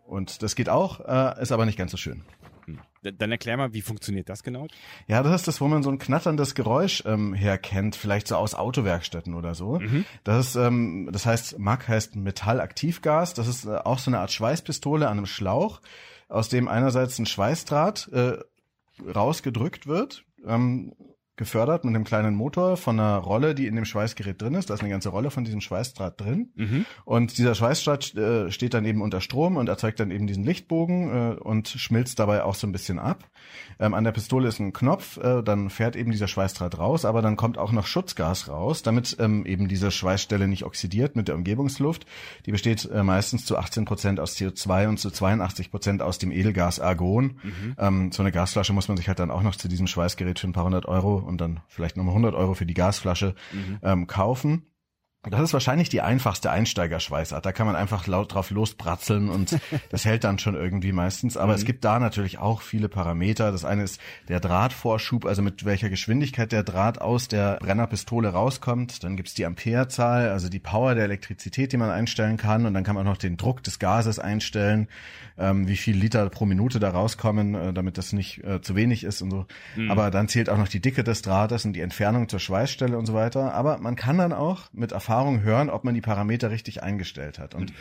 Und 0.05 0.41
das 0.41 0.55
geht 0.55 0.69
auch, 0.69 1.01
äh, 1.07 1.41
ist 1.41 1.51
aber 1.51 1.65
nicht 1.67 1.77
ganz 1.77 1.91
so 1.91 1.97
schön. 1.97 2.23
Dann 3.01 3.31
erklär 3.31 3.55
mal, 3.55 3.73
wie 3.73 3.81
funktioniert 3.81 4.27
das 4.29 4.43
genau? 4.43 4.67
Ja, 5.07 5.23
das 5.23 5.35
ist 5.35 5.47
das, 5.47 5.61
wo 5.61 5.67
man 5.67 5.83
so 5.83 5.89
ein 5.89 5.99
knatterndes 5.99 6.53
Geräusch 6.53 7.03
ähm, 7.05 7.33
herkennt, 7.33 7.95
vielleicht 7.95 8.27
so 8.27 8.35
aus 8.35 8.55
Autowerkstätten 8.55 9.35
oder 9.35 9.55
so. 9.55 9.79
Das 10.23 10.47
ist, 10.47 10.55
ähm, 10.55 11.09
das 11.11 11.25
heißt, 11.25 11.59
MAG 11.59 11.87
heißt 11.87 12.15
Metallaktivgas. 12.15 13.33
Das 13.33 13.47
ist 13.47 13.65
äh, 13.65 13.77
auch 13.77 13.99
so 13.99 14.11
eine 14.11 14.19
Art 14.19 14.31
Schweißpistole 14.31 15.07
an 15.07 15.17
einem 15.17 15.25
Schlauch, 15.25 15.81
aus 16.27 16.49
dem 16.49 16.67
einerseits 16.67 17.17
ein 17.19 17.25
Schweißdraht 17.25 18.09
äh, 18.11 18.37
rausgedrückt 19.07 19.87
wird. 19.87 20.25
Ähm, 20.45 20.93
gefördert 21.39 21.85
mit 21.85 21.95
einem 21.95 22.03
kleinen 22.03 22.35
Motor 22.35 22.77
von 22.77 22.99
einer 22.99 23.17
Rolle, 23.17 23.55
die 23.55 23.65
in 23.65 23.75
dem 23.75 23.85
Schweißgerät 23.85 24.39
drin 24.39 24.53
ist. 24.53 24.69
Da 24.69 24.75
ist 24.75 24.81
eine 24.81 24.89
ganze 24.89 25.09
Rolle 25.09 25.31
von 25.31 25.45
diesem 25.45 25.61
Schweißdraht 25.61 26.21
drin. 26.21 26.51
Und 27.05 27.37
dieser 27.39 27.55
Schweißdraht 27.55 28.13
äh, 28.15 28.51
steht 28.51 28.75
dann 28.75 28.85
eben 28.85 29.01
unter 29.01 29.21
Strom 29.21 29.57
und 29.57 29.69
erzeugt 29.69 29.99
dann 29.99 30.11
eben 30.11 30.27
diesen 30.27 30.43
Lichtbogen 30.43 31.09
äh, 31.09 31.35
und 31.39 31.69
schmilzt 31.69 32.19
dabei 32.19 32.43
auch 32.43 32.53
so 32.53 32.67
ein 32.67 32.71
bisschen 32.71 32.99
ab. 32.99 33.23
Ähm, 33.79 33.93
an 33.93 34.03
der 34.03 34.11
Pistole 34.11 34.49
ist 34.49 34.59
ein 34.59 34.73
Knopf, 34.73 35.17
äh, 35.17 35.41
dann 35.41 35.69
fährt 35.69 35.95
eben 35.95 36.11
dieser 36.11 36.27
Schweißdraht 36.27 36.77
raus, 36.77 37.05
aber 37.05 37.21
dann 37.21 37.37
kommt 37.37 37.57
auch 37.57 37.71
noch 37.71 37.87
Schutzgas 37.87 38.49
raus, 38.49 38.83
damit 38.83 39.15
ähm, 39.19 39.45
eben 39.45 39.69
diese 39.69 39.89
Schweißstelle 39.89 40.47
nicht 40.47 40.65
oxidiert 40.65 41.15
mit 41.15 41.29
der 41.29 41.35
Umgebungsluft. 41.35 42.05
Die 42.45 42.51
besteht 42.51 42.89
äh, 42.91 43.01
meistens 43.01 43.45
zu 43.45 43.57
18 43.57 43.85
Prozent 43.85 44.19
aus 44.19 44.35
CO2 44.35 44.89
und 44.89 44.99
zu 44.99 45.09
82 45.09 45.71
Prozent 45.71 46.01
aus 46.01 46.17
dem 46.17 46.31
Edelgas 46.31 46.81
Argon. 46.81 47.39
Ähm, 47.77 48.11
so 48.11 48.21
eine 48.21 48.33
Gasflasche 48.33 48.73
muss 48.73 48.89
man 48.89 48.97
sich 48.97 49.07
halt 49.07 49.19
dann 49.19 49.31
auch 49.31 49.41
noch 49.41 49.55
zu 49.55 49.69
diesem 49.69 49.87
Schweißgerät 49.87 50.39
für 50.39 50.47
ein 50.47 50.53
paar 50.53 50.65
hundert 50.65 50.85
Euro 50.85 51.15
und 51.29 51.39
dann 51.39 51.61
vielleicht 51.67 51.95
nochmal 51.95 52.11
100 52.11 52.35
Euro 52.35 52.53
für 52.53 52.65
die 52.65 52.73
Gasflasche 52.73 53.35
ähm, 53.83 54.07
kaufen. 54.07 54.63
Das 55.23 55.41
ist 55.41 55.51
wahrscheinlich 55.51 55.89
die 55.89 55.99
einfachste 55.99 56.49
Einsteigerschweißart. 56.49 57.45
Da 57.45 57.51
kann 57.51 57.67
man 57.67 57.75
einfach 57.75 58.07
laut 58.07 58.33
drauf 58.33 58.51
losbratzeln 58.51 59.27
und 59.27 59.59
das 59.89 60.05
hält 60.05 60.23
dann 60.23 60.39
schon 60.39 60.55
irgendwie 60.55 60.93
meistens. 60.93 61.35
Aber 61.35 61.53
es 61.55 61.65
gibt 61.65 61.83
da 61.83 61.99
natürlich 61.99 62.37
auch 62.37 62.61
viele 62.61 62.87
Parameter. 62.87 63.51
Das 63.51 63.65
eine 63.65 63.83
ist 63.83 63.99
der 64.29 64.39
Drahtvorschub, 64.39 65.25
also 65.25 65.41
mit 65.41 65.65
welcher 65.65 65.89
Geschwindigkeit 65.89 66.53
der 66.53 66.63
Draht 66.63 67.01
aus 67.01 67.27
der 67.27 67.57
Brennerpistole 67.57 68.29
rauskommt. 68.29 69.03
Dann 69.03 69.17
gibt's 69.17 69.33
die 69.33 69.45
Amperezahl, 69.45 70.29
also 70.29 70.47
die 70.47 70.59
Power 70.59 70.95
der 70.95 71.03
Elektrizität, 71.03 71.73
die 71.73 71.77
man 71.77 71.89
einstellen 71.89 72.37
kann. 72.37 72.65
Und 72.65 72.73
dann 72.73 72.85
kann 72.85 72.95
man 72.95 73.05
auch 73.05 73.11
noch 73.11 73.17
den 73.17 73.35
Druck 73.35 73.61
des 73.61 73.77
Gases 73.77 74.19
einstellen, 74.19 74.87
ähm, 75.37 75.67
wie 75.67 75.75
viel 75.75 75.97
Liter 75.97 76.29
pro 76.29 76.45
Minute 76.45 76.79
da 76.79 76.91
rauskommen, 76.91 77.55
äh, 77.55 77.73
damit 77.73 77.97
das 77.97 78.13
nicht 78.13 78.41
äh, 78.45 78.61
zu 78.61 78.73
wenig 78.77 79.03
ist 79.03 79.21
und 79.21 79.31
so. 79.31 79.45
Aber 79.89 80.11
dann 80.11 80.29
zählt 80.29 80.49
auch 80.49 80.57
noch 80.57 80.69
die 80.69 80.79
Dicke 80.79 81.03
des 81.03 81.23
Drahtes 81.23 81.65
und 81.65 81.73
die 81.73 81.81
Entfernung 81.81 82.29
zur 82.29 82.39
Schweißstelle 82.39 82.97
und 82.97 83.05
so 83.05 83.13
weiter. 83.13 83.53
Aber 83.53 83.79
man 83.79 83.97
kann 83.97 84.17
dann 84.17 84.31
auch 84.31 84.63
mit 84.71 84.93
Erfahrung 84.93 85.08
hören, 85.09 85.69
ob 85.69 85.83
man 85.83 85.93
die 85.93 86.01
Parameter 86.01 86.51
richtig 86.51 86.83
eingestellt 86.83 87.39
hat. 87.39 87.55
Und 87.55 87.73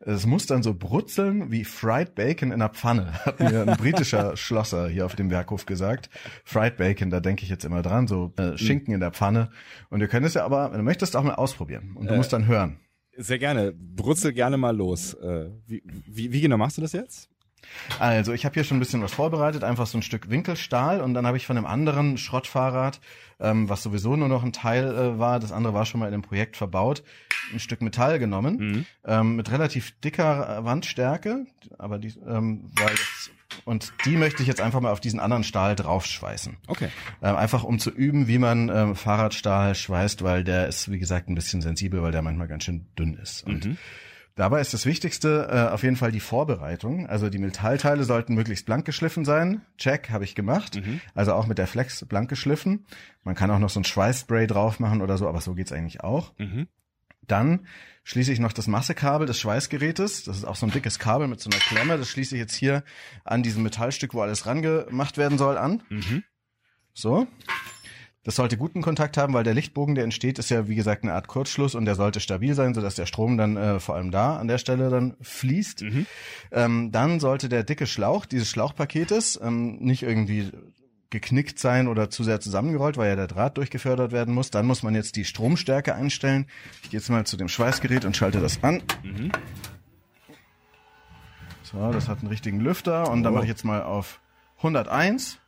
es 0.00 0.26
muss 0.26 0.46
dann 0.46 0.62
so 0.62 0.74
brutzeln 0.74 1.50
wie 1.50 1.64
Fried 1.64 2.14
Bacon 2.14 2.52
in 2.52 2.60
der 2.60 2.68
Pfanne, 2.70 3.12
hat 3.24 3.40
mir 3.40 3.62
ein 3.62 3.76
britischer 3.76 4.36
Schlosser 4.36 4.88
hier 4.88 5.06
auf 5.06 5.16
dem 5.16 5.30
Werkhof 5.30 5.66
gesagt. 5.66 6.10
Fried 6.44 6.76
Bacon, 6.76 7.10
da 7.10 7.20
denke 7.20 7.42
ich 7.42 7.48
jetzt 7.48 7.64
immer 7.64 7.82
dran, 7.82 8.06
so 8.06 8.32
äh, 8.36 8.56
Schinken 8.56 8.94
in 8.94 9.00
der 9.00 9.10
Pfanne. 9.10 9.50
Und 9.90 10.00
wir 10.00 10.08
können 10.08 10.26
es 10.26 10.34
ja 10.34 10.44
aber, 10.44 10.70
wenn 10.70 10.78
du 10.78 10.84
möchtest, 10.84 11.16
auch 11.16 11.22
mal 11.22 11.34
ausprobieren. 11.34 11.92
Und 11.94 12.10
du 12.10 12.14
musst 12.14 12.32
dann 12.32 12.46
hören. 12.46 12.78
Sehr 13.16 13.38
gerne. 13.38 13.72
Brutzel 13.72 14.32
gerne 14.32 14.56
mal 14.56 14.76
los. 14.76 15.14
Äh, 15.14 15.50
wie, 15.66 15.82
wie, 16.06 16.32
wie 16.32 16.40
genau 16.40 16.56
machst 16.56 16.76
du 16.76 16.82
das 16.82 16.92
jetzt? 16.92 17.30
Also, 17.98 18.32
ich 18.32 18.44
habe 18.44 18.54
hier 18.54 18.64
schon 18.64 18.76
ein 18.76 18.80
bisschen 18.80 19.02
was 19.02 19.12
vorbereitet, 19.12 19.64
einfach 19.64 19.86
so 19.86 19.98
ein 19.98 20.02
Stück 20.02 20.30
Winkelstahl 20.30 21.00
und 21.00 21.14
dann 21.14 21.26
habe 21.26 21.36
ich 21.36 21.46
von 21.46 21.56
einem 21.56 21.66
anderen 21.66 22.18
Schrottfahrrad, 22.18 23.00
ähm, 23.40 23.68
was 23.68 23.82
sowieso 23.82 24.16
nur 24.16 24.28
noch 24.28 24.42
ein 24.42 24.52
Teil 24.52 24.86
äh, 24.86 25.18
war, 25.18 25.40
das 25.40 25.52
andere 25.52 25.74
war 25.74 25.86
schon 25.86 26.00
mal 26.00 26.06
in 26.06 26.12
dem 26.12 26.22
Projekt 26.22 26.56
verbaut, 26.56 27.02
ein 27.52 27.60
Stück 27.60 27.82
Metall 27.82 28.18
genommen, 28.18 28.86
ähm, 29.04 29.36
mit 29.36 29.50
relativ 29.50 29.98
dicker 30.00 30.58
äh, 30.58 30.64
Wandstärke, 30.64 31.46
aber 31.78 31.98
die, 31.98 32.14
ähm, 32.26 32.70
weil 32.76 32.90
das, 32.90 33.30
und 33.64 33.92
die 34.04 34.16
möchte 34.16 34.42
ich 34.42 34.48
jetzt 34.48 34.60
einfach 34.60 34.80
mal 34.80 34.90
auf 34.90 35.00
diesen 35.00 35.20
anderen 35.20 35.44
Stahl 35.44 35.76
draufschweißen. 35.76 36.56
Okay. 36.66 36.88
Ähm, 37.22 37.36
einfach 37.36 37.64
um 37.64 37.78
zu 37.78 37.90
üben, 37.90 38.26
wie 38.28 38.38
man 38.38 38.68
ähm, 38.68 38.96
Fahrradstahl 38.96 39.74
schweißt, 39.74 40.22
weil 40.22 40.44
der 40.44 40.66
ist, 40.66 40.90
wie 40.90 40.98
gesagt, 40.98 41.28
ein 41.28 41.34
bisschen 41.34 41.62
sensibel, 41.62 42.02
weil 42.02 42.12
der 42.12 42.22
manchmal 42.22 42.48
ganz 42.48 42.64
schön 42.64 42.86
dünn 42.98 43.14
ist. 43.14 43.46
Und 43.46 43.78
dabei 44.36 44.60
ist 44.60 44.72
das 44.72 44.86
Wichtigste 44.86 45.48
äh, 45.50 45.72
auf 45.72 45.82
jeden 45.82 45.96
Fall 45.96 46.12
die 46.12 46.20
Vorbereitung. 46.20 47.08
Also 47.08 47.28
die 47.28 47.38
Metallteile 47.38 48.04
sollten 48.04 48.34
möglichst 48.34 48.64
blank 48.66 48.84
geschliffen 48.84 49.24
sein. 49.24 49.62
Check, 49.76 50.10
habe 50.10 50.22
ich 50.22 50.36
gemacht. 50.36 50.76
Also 51.14 51.32
auch 51.34 51.46
mit 51.48 51.58
der 51.58 51.66
Flex 51.66 52.04
blank 52.04 52.28
geschliffen. 52.28 52.86
Man 53.24 53.34
kann 53.34 53.50
auch 53.50 53.58
noch 53.58 53.70
so 53.70 53.80
ein 53.80 53.84
Schweißspray 53.84 54.46
drauf 54.46 54.78
machen 54.78 55.02
oder 55.02 55.18
so, 55.18 55.26
aber 55.28 55.40
so 55.40 55.54
geht's 55.54 55.72
eigentlich 55.72 56.04
auch. 56.04 56.32
Dann 57.26 57.66
schließe 58.04 58.32
ich 58.32 58.38
noch 58.38 58.52
das 58.52 58.68
Massekabel 58.68 59.26
des 59.26 59.40
Schweißgerätes. 59.40 60.22
Das 60.22 60.36
ist 60.36 60.44
auch 60.44 60.54
so 60.54 60.64
ein 60.66 60.70
dickes 60.70 61.00
Kabel 61.00 61.26
mit 61.26 61.40
so 61.40 61.50
einer 61.50 61.58
Klemme. 61.58 61.98
Das 61.98 62.08
schließe 62.08 62.36
ich 62.36 62.40
jetzt 62.40 62.54
hier 62.54 62.84
an 63.24 63.42
diesem 63.42 63.64
Metallstück, 63.64 64.14
wo 64.14 64.20
alles 64.20 64.46
rangemacht 64.46 65.18
werden 65.18 65.38
soll, 65.38 65.58
an. 65.58 65.82
So. 66.94 67.26
Das 68.26 68.34
sollte 68.34 68.56
guten 68.56 68.82
Kontakt 68.82 69.16
haben, 69.18 69.34
weil 69.34 69.44
der 69.44 69.54
Lichtbogen, 69.54 69.94
der 69.94 70.02
entsteht, 70.02 70.40
ist 70.40 70.50
ja 70.50 70.66
wie 70.66 70.74
gesagt 70.74 71.04
eine 71.04 71.12
Art 71.12 71.28
Kurzschluss 71.28 71.76
und 71.76 71.84
der 71.84 71.94
sollte 71.94 72.18
stabil 72.18 72.54
sein, 72.54 72.74
sodass 72.74 72.96
der 72.96 73.06
Strom 73.06 73.38
dann 73.38 73.56
äh, 73.56 73.78
vor 73.78 73.94
allem 73.94 74.10
da 74.10 74.36
an 74.36 74.48
der 74.48 74.58
Stelle 74.58 74.90
dann 74.90 75.14
fließt. 75.20 75.82
Ähm, 76.50 76.90
dann 76.90 77.20
sollte 77.20 77.48
der 77.48 77.62
dicke 77.62 77.86
Schlauch 77.86 78.26
dieses 78.26 78.50
Schlauchpaketes 78.50 79.38
ähm, 79.40 79.76
nicht 79.76 80.02
irgendwie 80.02 80.50
geknickt 81.10 81.60
sein 81.60 81.86
oder 81.86 82.10
zu 82.10 82.24
sehr 82.24 82.40
zusammengerollt, 82.40 82.96
weil 82.96 83.10
ja 83.10 83.14
der 83.14 83.28
Draht 83.28 83.58
durchgefördert 83.58 84.10
werden 84.10 84.34
muss. 84.34 84.50
Dann 84.50 84.66
muss 84.66 84.82
man 84.82 84.96
jetzt 84.96 85.14
die 85.14 85.24
Stromstärke 85.24 85.94
einstellen. 85.94 86.46
Ich 86.82 86.90
gehe 86.90 86.98
jetzt 86.98 87.08
mal 87.08 87.24
zu 87.24 87.36
dem 87.36 87.46
Schweißgerät 87.46 88.04
und 88.04 88.16
schalte 88.16 88.40
das 88.40 88.60
an. 88.64 88.82
So, 91.62 91.92
das 91.92 92.08
hat 92.08 92.18
einen 92.18 92.28
richtigen 92.28 92.58
Lüfter 92.58 93.08
und 93.08 93.22
dann 93.22 93.34
mache 93.34 93.44
ich 93.44 93.50
jetzt 93.50 93.64
mal 93.64 93.84
auf 93.84 94.20
101 94.56 95.38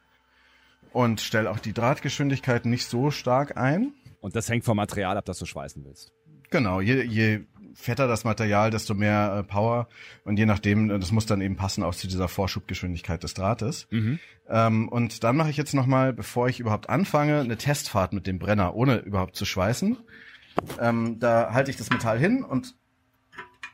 und 0.93 1.21
stelle 1.21 1.51
auch 1.51 1.59
die 1.59 1.73
Drahtgeschwindigkeit 1.73 2.67
nicht 2.67 2.87
so 2.87 3.11
stark 3.11 3.57
ein. 3.57 3.93
Und 4.21 4.37
das 4.37 4.49
hängt 4.49 4.65
vom 4.65 4.77
Material 4.77 5.17
ab, 5.17 5.25
das 5.25 5.39
du 5.39 5.47
schweißen 5.47 5.85
willst. 5.85 6.13
Genau, 6.51 6.81
je, 6.81 7.03
je 7.03 7.41
fetter 7.75 8.09
das 8.09 8.25
Material, 8.25 8.71
desto 8.71 8.95
mehr 8.95 9.39
äh, 9.39 9.43
Power 9.45 9.89
und 10.25 10.39
je 10.39 10.47
nachdem, 10.47 10.91
äh, 10.91 10.99
das 10.99 11.13
muss 11.13 11.27
dann 11.27 11.41
eben 11.41 11.57
passen 11.57 11.83
auch 11.85 11.95
zu 11.95 12.09
dieser 12.09 12.29
Vorschubgeschwindigkeit 12.29 13.23
des 13.23 13.35
Drahtes. 13.35 13.87
Ähm, 14.49 14.89
und 14.89 15.23
dann 15.25 15.37
mache 15.37 15.51
ich 15.51 15.57
jetzt 15.57 15.75
nochmal, 15.75 16.13
bevor 16.13 16.49
ich 16.49 16.59
überhaupt 16.59 16.89
anfange, 16.89 17.41
eine 17.41 17.57
Testfahrt 17.57 18.13
mit 18.13 18.27
dem 18.27 18.39
Brenner, 18.39 18.75
ohne 18.75 18.99
überhaupt 18.99 19.37
zu 19.37 19.45
schweißen. 19.45 19.99
Ähm, 20.81 21.19
da 21.21 21.53
halte 21.53 21.71
ich 21.71 21.77
das 21.77 21.91
Metall 21.91 22.19
hin 22.19 22.43
und 22.43 22.75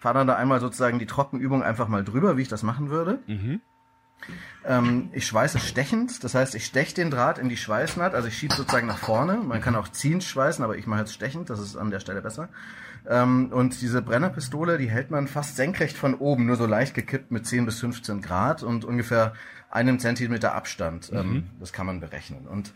fahre 0.00 0.18
dann 0.18 0.26
da 0.26 0.36
einmal 0.36 0.60
sozusagen 0.60 0.98
die 0.98 1.06
Trockenübung 1.06 1.62
einfach 1.62 1.88
mal 1.88 2.04
drüber, 2.04 2.36
wie 2.36 2.42
ich 2.42 2.48
das 2.48 2.62
machen 2.62 2.90
würde. 2.90 3.20
Ähm, 4.66 5.10
ich 5.12 5.26
schweiße 5.26 5.58
stechend, 5.58 6.24
das 6.24 6.34
heißt, 6.34 6.54
ich 6.54 6.64
steche 6.64 6.94
den 6.94 7.10
Draht 7.10 7.38
in 7.38 7.50
die 7.50 7.56
Schweißnaht, 7.56 8.14
also 8.14 8.28
ich 8.28 8.38
schiebe 8.38 8.54
sozusagen 8.54 8.86
nach 8.86 8.98
vorne. 8.98 9.36
Man 9.36 9.60
kann 9.60 9.76
auch 9.76 9.88
ziehend 9.88 10.24
schweißen, 10.24 10.64
aber 10.64 10.78
ich 10.78 10.86
mache 10.86 11.00
jetzt 11.00 11.12
stechend, 11.12 11.50
das 11.50 11.60
ist 11.60 11.76
an 11.76 11.90
der 11.90 12.00
Stelle 12.00 12.22
besser. 12.22 12.48
Ähm, 13.06 13.50
und 13.52 13.80
diese 13.82 14.00
Brennerpistole, 14.00 14.78
die 14.78 14.88
hält 14.88 15.10
man 15.10 15.28
fast 15.28 15.56
senkrecht 15.56 15.96
von 15.96 16.14
oben, 16.14 16.46
nur 16.46 16.56
so 16.56 16.66
leicht 16.66 16.94
gekippt 16.94 17.30
mit 17.30 17.46
10 17.46 17.66
bis 17.66 17.80
15 17.80 18.22
Grad 18.22 18.62
und 18.62 18.84
ungefähr 18.84 19.34
einem 19.70 19.98
Zentimeter 19.98 20.54
Abstand. 20.54 21.10
Ähm, 21.12 21.50
das 21.60 21.72
kann 21.72 21.84
man 21.84 22.00
berechnen. 22.00 22.46
Und 22.46 22.72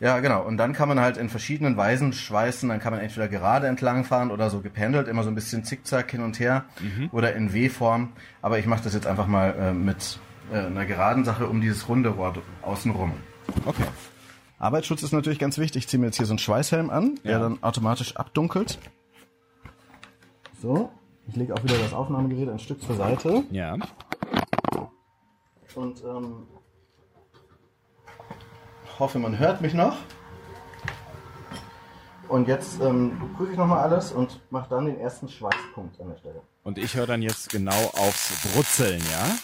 ja, 0.00 0.20
genau. 0.20 0.42
Und 0.42 0.56
dann 0.56 0.72
kann 0.72 0.88
man 0.88 0.98
halt 0.98 1.18
in 1.18 1.28
verschiedenen 1.28 1.76
Weisen 1.76 2.12
schweißen. 2.12 2.68
Dann 2.68 2.80
kann 2.80 2.92
man 2.92 3.00
entweder 3.00 3.28
gerade 3.28 3.66
entlang 3.66 4.04
fahren 4.04 4.30
oder 4.30 4.48
so 4.50 4.60
gependelt, 4.60 5.08
immer 5.08 5.22
so 5.22 5.28
ein 5.28 5.34
bisschen 5.34 5.62
zickzack 5.62 6.10
hin 6.10 6.22
und 6.22 6.40
her 6.40 6.64
oder 7.12 7.34
in 7.34 7.52
W-Form. 7.52 8.12
Aber 8.40 8.58
ich 8.58 8.66
mache 8.66 8.82
das 8.82 8.94
jetzt 8.94 9.06
einfach 9.06 9.26
mal 9.26 9.54
äh, 9.58 9.72
mit 9.72 10.18
äh, 10.52 10.56
einer 10.66 10.86
geraden 10.86 11.24
Sache 11.24 11.46
um 11.48 11.60
dieses 11.60 11.88
runde 11.88 12.10
Rohr 12.10 12.34
außenrum. 12.62 13.12
Okay. 13.66 13.84
Arbeitsschutz 14.58 15.02
ist 15.02 15.12
natürlich 15.12 15.38
ganz 15.38 15.58
wichtig. 15.58 15.84
Ich 15.84 15.88
ziehe 15.88 15.98
mir 16.00 16.06
jetzt 16.06 16.16
hier 16.16 16.26
so 16.26 16.32
einen 16.32 16.38
Schweißhelm 16.38 16.90
an, 16.90 17.18
der 17.24 17.32
Ja. 17.32 17.38
dann 17.38 17.62
automatisch 17.62 18.16
abdunkelt. 18.16 18.78
So, 20.60 20.90
ich 21.26 21.36
lege 21.36 21.54
auch 21.54 21.62
wieder 21.64 21.78
das 21.78 21.94
Aufnahmegerät 21.94 22.48
ein 22.50 22.58
Stück 22.58 22.82
zur 22.82 22.94
Seite. 22.96 23.44
Ja. 23.50 23.76
Und 25.74 26.02
ähm, 26.04 26.46
hoffe, 28.98 29.18
man 29.18 29.38
hört 29.38 29.60
mich 29.62 29.72
noch. 29.72 29.96
Und 32.28 32.46
jetzt 32.46 32.80
ähm, 32.80 33.18
prüfe 33.36 33.52
ich 33.52 33.58
nochmal 33.58 33.78
alles 33.82 34.12
und 34.12 34.40
mache 34.50 34.68
dann 34.70 34.86
den 34.86 35.00
ersten 35.00 35.28
Schweißpunkt 35.28 36.00
an 36.00 36.08
der 36.10 36.16
Stelle. 36.16 36.42
Und 36.62 36.78
ich 36.78 36.94
höre 36.94 37.06
dann 37.06 37.22
jetzt 37.22 37.48
genau 37.50 37.74
aufs 37.94 38.30
Brutzeln, 38.52 39.00
ja? 39.10 39.34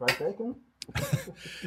Fried 0.00 0.18
Bacon? 0.18 0.56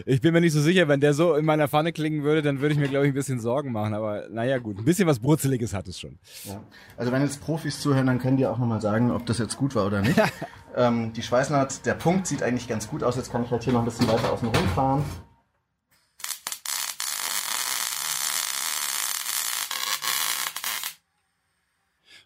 Ich 0.08 0.22
bin 0.22 0.34
mir 0.34 0.42
nicht 0.42 0.54
so 0.54 0.60
sicher, 0.60 0.88
wenn 0.88 1.00
der 1.00 1.14
so 1.14 1.36
in 1.36 1.46
meiner 1.46 1.68
Pfanne 1.68 1.94
klingen 1.94 2.24
würde, 2.24 2.42
dann 2.42 2.62
würde 2.62 2.74
ich 2.74 2.80
mir, 2.80 2.90
glaube 2.90 3.06
ich, 3.06 3.12
ein 3.12 3.16
bisschen 3.16 3.40
Sorgen 3.40 3.72
machen. 3.72 3.94
Aber 3.94 4.28
naja, 4.30 4.58
gut, 4.58 4.80
ein 4.80 4.86
bisschen 4.86 5.08
was 5.08 5.20
Brutzeliges 5.20 5.74
hat 5.74 5.88
es 5.88 6.00
schon. 6.00 6.18
Ja. 6.46 6.60
Also 6.98 7.12
wenn 7.12 7.22
jetzt 7.22 7.42
Profis 7.42 7.80
zuhören, 7.80 8.08
dann 8.08 8.18
können 8.18 8.38
die 8.38 8.48
auch 8.48 8.58
nochmal 8.58 8.82
sagen, 8.82 9.12
ob 9.12 9.26
das 9.28 9.38
jetzt 9.38 9.56
gut 9.56 9.76
war 9.76 9.86
oder 9.86 10.02
nicht. 10.02 10.20
ähm, 10.76 11.14
die 11.14 11.22
Schweißnaht, 11.22 11.86
der 11.86 11.94
Punkt 11.94 12.26
sieht 12.26 12.42
eigentlich 12.42 12.68
ganz 12.68 12.90
gut 12.90 13.04
aus. 13.04 13.16
Jetzt 13.16 13.32
kann 13.32 13.44
ich 13.44 13.52
halt 13.52 13.64
hier 13.64 13.72
noch 13.72 13.82
ein 13.82 13.86
bisschen 13.86 14.08
weiter 14.08 14.34
außen 14.34 14.48
rum 14.48 14.68
fahren. 14.70 15.06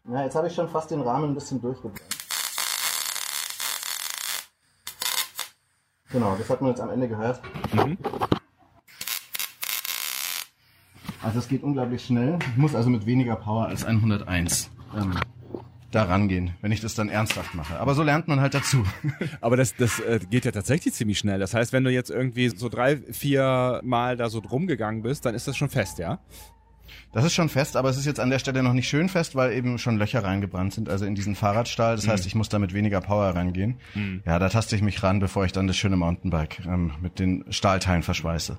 Ja, 0.09 0.23
jetzt 0.23 0.35
habe 0.35 0.47
ich 0.47 0.55
schon 0.55 0.69
fast 0.69 0.89
den 0.89 1.01
Rahmen 1.01 1.31
ein 1.31 1.35
bisschen 1.35 1.61
durchgebrannt. 1.61 2.16
Genau, 6.11 6.35
das 6.37 6.49
hat 6.49 6.61
man 6.61 6.69
jetzt 6.71 6.79
am 6.79 6.89
Ende 6.89 7.07
gehört. 7.07 7.41
Also 11.21 11.39
es 11.39 11.47
geht 11.47 11.63
unglaublich 11.63 12.05
schnell. 12.05 12.39
Ich 12.51 12.57
muss 12.57 12.75
also 12.75 12.89
mit 12.89 13.05
weniger 13.05 13.35
Power 13.35 13.67
als 13.67 13.83
101 13.83 14.69
ähm, 14.95 15.13
da 15.91 16.03
rangehen, 16.03 16.51
wenn 16.61 16.71
ich 16.71 16.79
das 16.79 16.95
dann 16.95 17.09
ernsthaft 17.09 17.53
mache. 17.55 17.79
Aber 17.79 17.93
so 17.95 18.03
lernt 18.03 18.29
man 18.29 18.39
halt 18.39 18.53
dazu. 18.53 18.85
Aber 19.41 19.57
das, 19.57 19.75
das 19.75 19.99
äh, 19.99 20.19
geht 20.29 20.45
ja 20.45 20.51
tatsächlich 20.51 20.93
ziemlich 20.93 21.19
schnell. 21.19 21.39
Das 21.39 21.53
heißt, 21.53 21.73
wenn 21.73 21.83
du 21.83 21.91
jetzt 21.91 22.09
irgendwie 22.09 22.49
so 22.49 22.69
drei, 22.69 22.97
vier 22.97 23.81
Mal 23.83 24.15
da 24.15 24.29
so 24.29 24.39
drum 24.39 24.67
gegangen 24.67 25.01
bist, 25.01 25.25
dann 25.25 25.35
ist 25.35 25.47
das 25.47 25.57
schon 25.57 25.69
fest, 25.69 25.97
ja? 25.99 26.19
Das 27.13 27.25
ist 27.25 27.33
schon 27.33 27.49
fest, 27.49 27.75
aber 27.75 27.89
es 27.89 27.97
ist 27.97 28.05
jetzt 28.05 28.19
an 28.19 28.29
der 28.29 28.39
Stelle 28.39 28.63
noch 28.63 28.73
nicht 28.73 28.87
schön 28.87 29.09
fest, 29.09 29.35
weil 29.35 29.53
eben 29.53 29.77
schon 29.77 29.97
Löcher 29.97 30.23
reingebrannt 30.23 30.73
sind, 30.73 30.89
also 30.89 31.05
in 31.05 31.15
diesen 31.15 31.35
Fahrradstahl. 31.35 31.95
Das 31.95 32.07
heißt, 32.07 32.25
ich 32.25 32.35
muss 32.35 32.49
da 32.49 32.59
mit 32.59 32.73
weniger 32.73 33.01
Power 33.01 33.35
rangehen. 33.35 33.77
Ja, 34.25 34.39
da 34.39 34.49
taste 34.49 34.75
ich 34.75 34.81
mich 34.81 35.01
ran, 35.03 35.19
bevor 35.19 35.45
ich 35.45 35.51
dann 35.51 35.67
das 35.67 35.77
schöne 35.77 35.97
Mountainbike 35.97 36.65
ähm, 36.65 36.91
mit 37.01 37.19
den 37.19 37.45
Stahlteilen 37.49 38.03
verschweiße. 38.03 38.57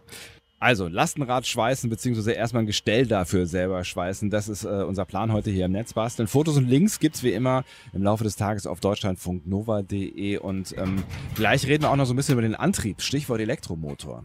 Also, 0.60 0.88
Lastenrad 0.88 1.46
schweißen, 1.46 1.88
beziehungsweise 1.88 2.32
erstmal 2.32 2.64
ein 2.64 2.66
Gestell 2.66 3.06
dafür 3.06 3.46
selber 3.46 3.84
schweißen. 3.84 4.28
Das 4.28 4.48
ist 4.48 4.64
äh, 4.64 4.82
unser 4.82 5.04
Plan 5.04 5.32
heute 5.32 5.50
hier 5.50 5.66
im 5.66 5.72
Netz 5.72 5.92
basteln. 5.92 6.26
Fotos 6.26 6.56
und 6.56 6.68
Links 6.68 6.98
gibt's 6.98 7.22
wie 7.22 7.30
immer 7.30 7.64
im 7.92 8.02
Laufe 8.02 8.24
des 8.24 8.34
Tages 8.34 8.66
auf 8.66 8.80
deutschlandfunknova.de 8.80 10.38
und 10.38 10.76
ähm, 10.76 11.04
gleich 11.36 11.64
reden 11.66 11.84
wir 11.84 11.90
auch 11.90 11.96
noch 11.96 12.06
so 12.06 12.12
ein 12.12 12.16
bisschen 12.16 12.32
über 12.32 12.42
den 12.42 12.56
Antrieb. 12.56 13.02
Stichwort 13.02 13.40
Elektromotor. 13.40 14.24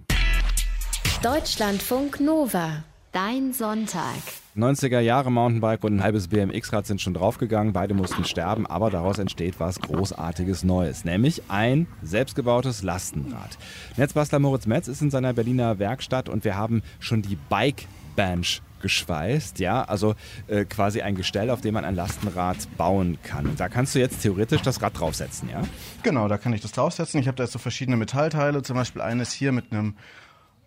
Deutschlandfunk 1.21 2.19
Nova. 2.19 2.83
Dein 3.13 3.53
Sonntag. 3.53 4.15
90er 4.57 4.99
Jahre 4.99 5.31
Mountainbike 5.31 5.83
und 5.83 5.97
ein 5.97 6.03
halbes 6.03 6.29
BMX-Rad 6.29 6.87
sind 6.87 6.99
schon 6.99 7.13
draufgegangen. 7.13 7.71
Beide 7.71 7.93
mussten 7.93 8.25
sterben, 8.25 8.65
aber 8.65 8.89
daraus 8.89 9.19
entsteht 9.19 9.59
was 9.59 9.79
Großartiges 9.81 10.63
Neues, 10.63 11.05
nämlich 11.05 11.43
ein 11.47 11.85
selbstgebautes 12.01 12.81
Lastenrad. 12.81 13.59
Netzbastler 13.97 14.39
Moritz 14.39 14.65
Metz 14.65 14.87
ist 14.87 15.03
in 15.03 15.11
seiner 15.11 15.33
Berliner 15.33 15.77
Werkstatt 15.77 16.27
und 16.27 16.43
wir 16.43 16.57
haben 16.57 16.81
schon 16.99 17.21
die 17.21 17.37
Bike 17.49 17.85
Bench 18.15 18.63
geschweißt, 18.81 19.59
ja, 19.59 19.83
also 19.83 20.15
äh, 20.47 20.65
quasi 20.65 21.03
ein 21.03 21.13
Gestell, 21.13 21.51
auf 21.51 21.61
dem 21.61 21.75
man 21.75 21.85
ein 21.85 21.95
Lastenrad 21.95 22.57
bauen 22.77 23.19
kann. 23.21 23.45
Und 23.45 23.59
da 23.59 23.69
kannst 23.69 23.93
du 23.93 23.99
jetzt 23.99 24.23
theoretisch 24.23 24.63
das 24.63 24.81
Rad 24.81 24.99
draufsetzen, 24.99 25.49
ja? 25.49 25.61
Genau, 26.01 26.27
da 26.27 26.39
kann 26.39 26.51
ich 26.51 26.61
das 26.61 26.71
draufsetzen. 26.71 27.19
Ich 27.19 27.27
habe 27.27 27.37
da 27.37 27.43
jetzt 27.43 27.53
so 27.53 27.59
verschiedene 27.59 27.95
Metallteile, 27.95 28.63
zum 28.63 28.75
Beispiel 28.75 29.03
eines 29.03 29.31
hier 29.31 29.51
mit 29.51 29.71
einem 29.71 29.95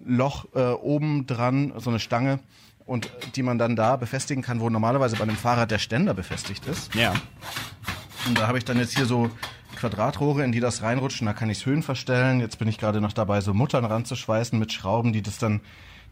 Loch 0.04 0.46
äh, 0.54 0.72
oben 0.72 1.26
dran, 1.26 1.72
so 1.76 1.90
eine 1.90 2.00
Stange, 2.00 2.40
und 2.86 3.10
die 3.34 3.42
man 3.42 3.58
dann 3.58 3.76
da 3.76 3.96
befestigen 3.96 4.42
kann, 4.42 4.60
wo 4.60 4.70
normalerweise 4.70 5.16
bei 5.16 5.24
einem 5.24 5.36
Fahrrad 5.36 5.70
der 5.70 5.78
Ständer 5.78 6.14
befestigt 6.14 6.66
ist. 6.66 6.94
Ja. 6.94 7.14
Und 8.26 8.38
da 8.38 8.46
habe 8.46 8.58
ich 8.58 8.64
dann 8.64 8.78
jetzt 8.78 8.96
hier 8.96 9.06
so 9.06 9.30
Quadratrohre, 9.76 10.44
in 10.44 10.52
die 10.52 10.60
das 10.60 10.82
reinrutschen, 10.82 11.26
da 11.26 11.32
kann 11.32 11.50
ich 11.50 11.58
es 11.58 11.66
Höhen 11.66 11.82
verstellen. 11.82 12.40
Jetzt 12.40 12.58
bin 12.58 12.68
ich 12.68 12.78
gerade 12.78 13.00
noch 13.00 13.12
dabei, 13.12 13.40
so 13.40 13.52
Muttern 13.52 13.84
ranzuschweißen 13.84 14.58
mit 14.58 14.72
Schrauben, 14.72 15.12
die 15.12 15.22
das 15.22 15.38
dann, 15.38 15.60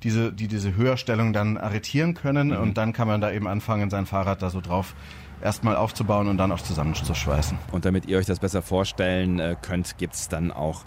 diese, 0.03 0.33
die 0.33 0.49
diese 0.49 0.75
Höherstellung 0.75 1.33
dann 1.33 1.57
arretieren 1.57 2.15
können. 2.15 2.55
Und 2.55 2.77
dann 2.77 2.93
kann 2.93 3.09
man 3.09 3.21
da 3.21 3.31
eben 3.31 3.47
anfangen, 3.47 3.89
sein 3.89 4.07
Fahrrad 4.07 4.43
da 4.43 4.51
so 4.51 4.61
drauf 4.61 4.95
erstmal 5.43 5.77
aufzubauen 5.77 6.29
und 6.29 6.39
dann 6.39 6.53
auch 6.53 6.61
zusammenzuschweißen. 6.61 7.59
Und 7.73 7.85
damit 7.85 8.07
ihr 8.07 8.19
euch 8.19 8.27
das 8.27 8.41
besser 8.41 8.63
vorstellen 8.63 9.39
äh, 9.39 9.57
könnt, 9.61 9.99
gibt's 9.99 10.29
dann 10.29 10.51
auch 10.51 10.85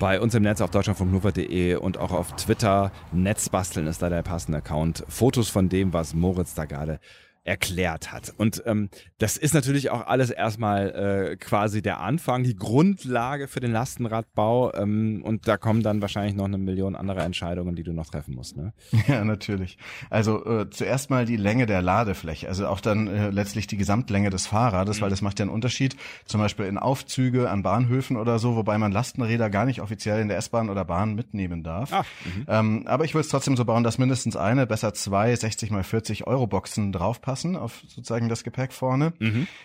bei 0.00 0.18
uns 0.18 0.34
im 0.34 0.42
Netz 0.42 0.62
auf 0.62 0.70
deutschlandfunknova.de 0.70 1.76
und 1.76 1.98
auch 1.98 2.10
auf 2.10 2.32
Twitter, 2.32 2.90
Netzbasteln 3.12 3.86
ist 3.86 4.00
da 4.00 4.08
der 4.08 4.22
passende 4.22 4.58
Account, 4.58 5.04
Fotos 5.08 5.50
von 5.50 5.68
dem, 5.68 5.92
was 5.92 6.14
Moritz 6.14 6.54
da 6.54 6.64
gerade 6.64 6.98
erklärt 7.42 8.12
hat. 8.12 8.34
Und 8.36 8.62
ähm, 8.66 8.90
das 9.18 9.38
ist 9.38 9.54
natürlich 9.54 9.90
auch 9.90 10.06
alles 10.06 10.30
erstmal 10.30 10.90
äh, 11.30 11.36
quasi 11.36 11.80
der 11.80 12.00
Anfang, 12.00 12.42
die 12.42 12.54
Grundlage 12.54 13.48
für 13.48 13.60
den 13.60 13.72
Lastenradbau. 13.72 14.74
Ähm, 14.74 15.22
und 15.24 15.48
da 15.48 15.56
kommen 15.56 15.82
dann 15.82 16.02
wahrscheinlich 16.02 16.34
noch 16.34 16.44
eine 16.44 16.58
Million 16.58 16.94
andere 16.94 17.22
Entscheidungen, 17.22 17.76
die 17.76 17.82
du 17.82 17.92
noch 17.92 18.06
treffen 18.06 18.34
musst. 18.34 18.56
Ne? 18.56 18.72
Ja, 19.08 19.24
natürlich. 19.24 19.78
Also 20.10 20.44
äh, 20.44 20.70
zuerst 20.70 21.10
mal 21.10 21.24
die 21.24 21.36
Länge 21.36 21.66
der 21.66 21.82
Ladefläche, 21.82 22.46
also 22.46 22.68
auch 22.68 22.80
dann 22.80 23.08
äh, 23.08 23.30
letztlich 23.30 23.66
die 23.66 23.78
Gesamtlänge 23.78 24.30
des 24.30 24.46
Fahrrades, 24.46 25.00
weil 25.00 25.10
das 25.10 25.22
macht 25.22 25.38
ja 25.38 25.44
einen 25.44 25.52
Unterschied, 25.52 25.96
zum 26.26 26.40
Beispiel 26.40 26.66
in 26.66 26.78
Aufzüge 26.78 27.50
an 27.50 27.62
Bahnhöfen 27.62 28.16
oder 28.16 28.38
so, 28.38 28.54
wobei 28.54 28.76
man 28.78 28.92
Lastenräder 28.92 29.50
gar 29.50 29.64
nicht 29.64 29.80
offiziell 29.80 30.20
in 30.20 30.28
der 30.28 30.36
S-Bahn 30.36 30.68
oder 30.68 30.84
Bahn 30.84 31.14
mitnehmen 31.14 31.64
darf. 31.64 31.92
Ah, 31.92 32.04
ähm, 32.46 32.86
aber 32.86 33.04
ich 33.04 33.14
will 33.14 33.22
es 33.22 33.28
trotzdem 33.28 33.56
so 33.56 33.64
bauen, 33.64 33.82
dass 33.82 33.98
mindestens 33.98 34.36
eine, 34.36 34.66
besser 34.66 34.92
zwei 34.92 35.34
60 35.34 35.70
mal 35.70 35.82
40 35.82 36.26
Euro 36.26 36.46
Boxen 36.46 36.92
draufpassen 36.92 37.29
auf 37.56 37.82
sozusagen 37.86 38.28
das 38.28 38.44
Gepäck 38.44 38.72
vorne. 38.72 39.12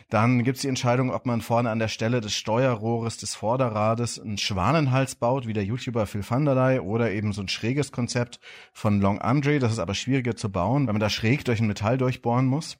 Dann 0.09 0.43
gibt's 0.43 0.61
die 0.61 0.67
Entscheidung, 0.67 1.11
ob 1.11 1.25
man 1.25 1.41
vorne 1.41 1.69
an 1.69 1.79
der 1.79 1.87
Stelle 1.87 2.21
des 2.21 2.33
Steuerrohres 2.35 3.17
des 3.17 3.35
Vorderrades 3.35 4.19
einen 4.19 4.37
Schwanenhals 4.37 5.15
baut, 5.15 5.47
wie 5.47 5.53
der 5.53 5.63
YouTuber 5.63 6.05
Phil 6.05 6.23
van 6.27 6.45
der 6.45 6.55
Ley, 6.55 6.79
oder 6.79 7.11
eben 7.11 7.33
so 7.33 7.41
ein 7.41 7.47
schräges 7.47 7.91
Konzept 7.91 8.39
von 8.73 9.01
Long 9.01 9.19
Andre. 9.19 9.59
Das 9.59 9.71
ist 9.71 9.79
aber 9.79 9.93
schwieriger 9.93 10.35
zu 10.35 10.49
bauen, 10.51 10.87
weil 10.87 10.93
man 10.93 10.99
da 10.99 11.09
schräg 11.09 11.45
durch 11.45 11.59
ein 11.59 11.67
Metall 11.67 11.97
durchbohren 11.97 12.45
muss. 12.45 12.77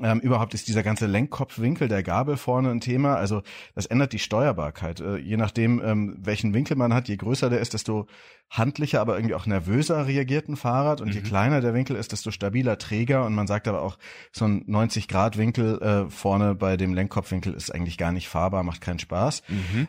Ähm, 0.00 0.20
überhaupt 0.20 0.54
ist 0.54 0.68
dieser 0.68 0.84
ganze 0.84 1.06
Lenkkopfwinkel 1.06 1.88
der 1.88 2.04
Gabel 2.04 2.36
vorne 2.36 2.70
ein 2.70 2.80
Thema. 2.80 3.16
Also 3.16 3.42
das 3.74 3.86
ändert 3.86 4.12
die 4.12 4.20
Steuerbarkeit. 4.20 5.00
Äh, 5.00 5.16
je 5.16 5.36
nachdem, 5.36 5.82
ähm, 5.84 6.16
welchen 6.20 6.54
Winkel 6.54 6.76
man 6.76 6.94
hat, 6.94 7.08
je 7.08 7.16
größer 7.16 7.50
der 7.50 7.60
ist, 7.60 7.74
desto 7.74 8.06
handlicher, 8.50 9.00
aber 9.00 9.16
irgendwie 9.16 9.34
auch 9.34 9.46
nervöser 9.46 10.06
reagiert 10.06 10.48
ein 10.48 10.56
Fahrrad. 10.56 11.00
Und 11.00 11.12
je 11.12 11.20
kleiner 11.20 11.60
der 11.60 11.74
Winkel 11.74 11.96
ist, 11.96 12.12
desto 12.12 12.30
stabiler 12.30 12.78
Träger. 12.78 13.24
Und 13.24 13.34
man 13.34 13.48
sagt 13.48 13.66
aber 13.66 13.82
auch, 13.82 13.98
so 14.32 14.44
ein 14.44 14.64
90-Grad-Winkel 14.66 15.82
äh, 15.82 16.10
vorne 16.10 16.54
bei 16.54 16.76
dem 16.76 16.94
Lenkkopfwinkel 16.94 17.52
ist 17.54 17.74
eigentlich 17.74 17.98
gar 17.98 18.12
nicht 18.12 18.28
fahrbar, 18.28 18.62
macht 18.62 18.80
keinen 18.80 19.00
Spaß. 19.00 19.42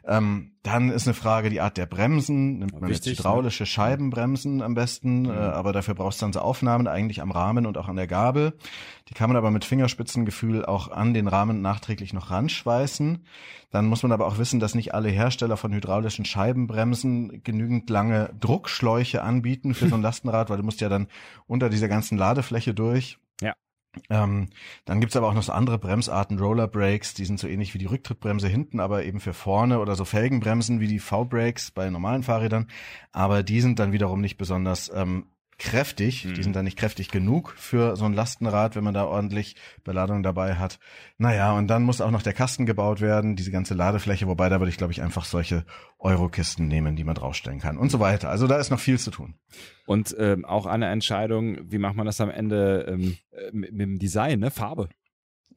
Ähm, 0.07 0.51
dann 0.63 0.89
ist 0.91 1.07
eine 1.07 1.15
Frage 1.15 1.49
die 1.49 1.59
Art 1.59 1.77
der 1.77 1.87
Bremsen. 1.87 2.59
Nimmt 2.59 2.79
man 2.79 2.89
Wichtig, 2.89 3.13
jetzt 3.13 3.19
hydraulische 3.19 3.65
Scheibenbremsen 3.65 4.61
am 4.61 4.75
besten, 4.75 5.25
äh, 5.25 5.31
aber 5.31 5.73
dafür 5.73 5.95
brauchst 5.95 6.21
du 6.21 6.25
dann 6.25 6.33
so 6.33 6.39
Aufnahmen 6.39 6.87
eigentlich 6.87 7.21
am 7.21 7.31
Rahmen 7.31 7.65
und 7.65 7.77
auch 7.77 7.87
an 7.87 7.95
der 7.95 8.05
Gabel. 8.05 8.53
Die 9.09 9.15
kann 9.15 9.29
man 9.29 9.37
aber 9.37 9.49
mit 9.49 9.65
Fingerspitzengefühl 9.65 10.63
auch 10.63 10.89
an 10.89 11.15
den 11.15 11.27
Rahmen 11.27 11.61
nachträglich 11.61 12.13
noch 12.13 12.29
ranschweißen. 12.29 13.25
Dann 13.71 13.87
muss 13.87 14.03
man 14.03 14.11
aber 14.11 14.27
auch 14.27 14.37
wissen, 14.37 14.59
dass 14.59 14.75
nicht 14.75 14.93
alle 14.93 15.09
Hersteller 15.09 15.57
von 15.57 15.73
hydraulischen 15.73 16.25
Scheibenbremsen 16.25 17.41
genügend 17.43 17.89
lange 17.89 18.29
Druckschläuche 18.39 19.23
anbieten 19.23 19.73
für 19.73 19.87
so 19.87 19.95
ein 19.95 20.01
Lastenrad, 20.03 20.49
weil 20.49 20.57
du 20.57 20.63
musst 20.63 20.81
ja 20.81 20.89
dann 20.89 21.07
unter 21.47 21.69
dieser 21.69 21.87
ganzen 21.87 22.17
Ladefläche 22.17 22.75
durch. 22.75 23.17
Ähm, 24.09 24.49
dann 24.85 25.01
gibt's 25.01 25.15
aber 25.15 25.27
auch 25.27 25.33
noch 25.33 25.43
so 25.43 25.51
andere 25.51 25.77
Bremsarten, 25.77 26.39
Roller 26.39 26.67
Brakes, 26.67 27.13
die 27.13 27.25
sind 27.25 27.39
so 27.39 27.47
ähnlich 27.47 27.73
wie 27.73 27.77
die 27.77 27.87
Rücktrittbremse 27.87 28.47
hinten, 28.47 28.79
aber 28.79 29.03
eben 29.03 29.19
für 29.19 29.33
vorne 29.33 29.79
oder 29.79 29.95
so 29.95 30.05
Felgenbremsen 30.05 30.79
wie 30.79 30.87
die 30.87 30.99
V-Brakes 30.99 31.71
bei 31.71 31.89
normalen 31.89 32.23
Fahrrädern. 32.23 32.67
Aber 33.11 33.43
die 33.43 33.61
sind 33.61 33.79
dann 33.79 33.91
wiederum 33.91 34.21
nicht 34.21 34.37
besonders 34.37 34.89
ähm, 34.93 35.25
kräftig. 35.61 36.25
Mhm. 36.25 36.33
Die 36.33 36.43
sind 36.43 36.55
dann 36.55 36.65
nicht 36.65 36.77
kräftig 36.77 37.09
genug 37.09 37.53
für 37.55 37.95
so 37.95 38.05
ein 38.05 38.13
Lastenrad, 38.13 38.75
wenn 38.75 38.83
man 38.83 38.95
da 38.95 39.05
ordentlich 39.05 39.55
Beladung 39.83 40.23
dabei 40.23 40.55
hat. 40.55 40.79
Naja, 41.19 41.53
und 41.53 41.67
dann 41.67 41.83
muss 41.83 42.01
auch 42.01 42.09
noch 42.09 42.23
der 42.23 42.33
Kasten 42.33 42.65
gebaut 42.65 42.99
werden, 42.99 43.35
diese 43.35 43.51
ganze 43.51 43.75
Ladefläche, 43.75 44.27
wobei 44.27 44.49
da 44.49 44.59
würde 44.59 44.71
ich, 44.71 44.77
glaube 44.77 44.91
ich, 44.91 45.03
einfach 45.03 45.25
solche 45.25 45.63
Eurokisten 45.99 46.67
nehmen, 46.67 46.95
die 46.95 47.03
man 47.03 47.13
draufstellen 47.13 47.59
kann 47.59 47.77
und 47.77 47.91
so 47.91 47.99
weiter. 47.99 48.29
Also 48.29 48.47
da 48.47 48.57
ist 48.57 48.71
noch 48.71 48.79
viel 48.79 48.97
zu 48.97 49.11
tun. 49.11 49.35
Und 49.85 50.15
ähm, 50.17 50.45
auch 50.45 50.65
eine 50.65 50.87
Entscheidung, 50.87 51.59
wie 51.71 51.77
macht 51.77 51.95
man 51.95 52.07
das 52.07 52.19
am 52.19 52.31
Ende 52.31 52.87
ähm, 52.89 53.17
äh, 53.31 53.51
mit, 53.51 53.71
mit 53.71 53.81
dem 53.81 53.99
Design, 53.99 54.39
ne? 54.39 54.49
Farbe. 54.49 54.89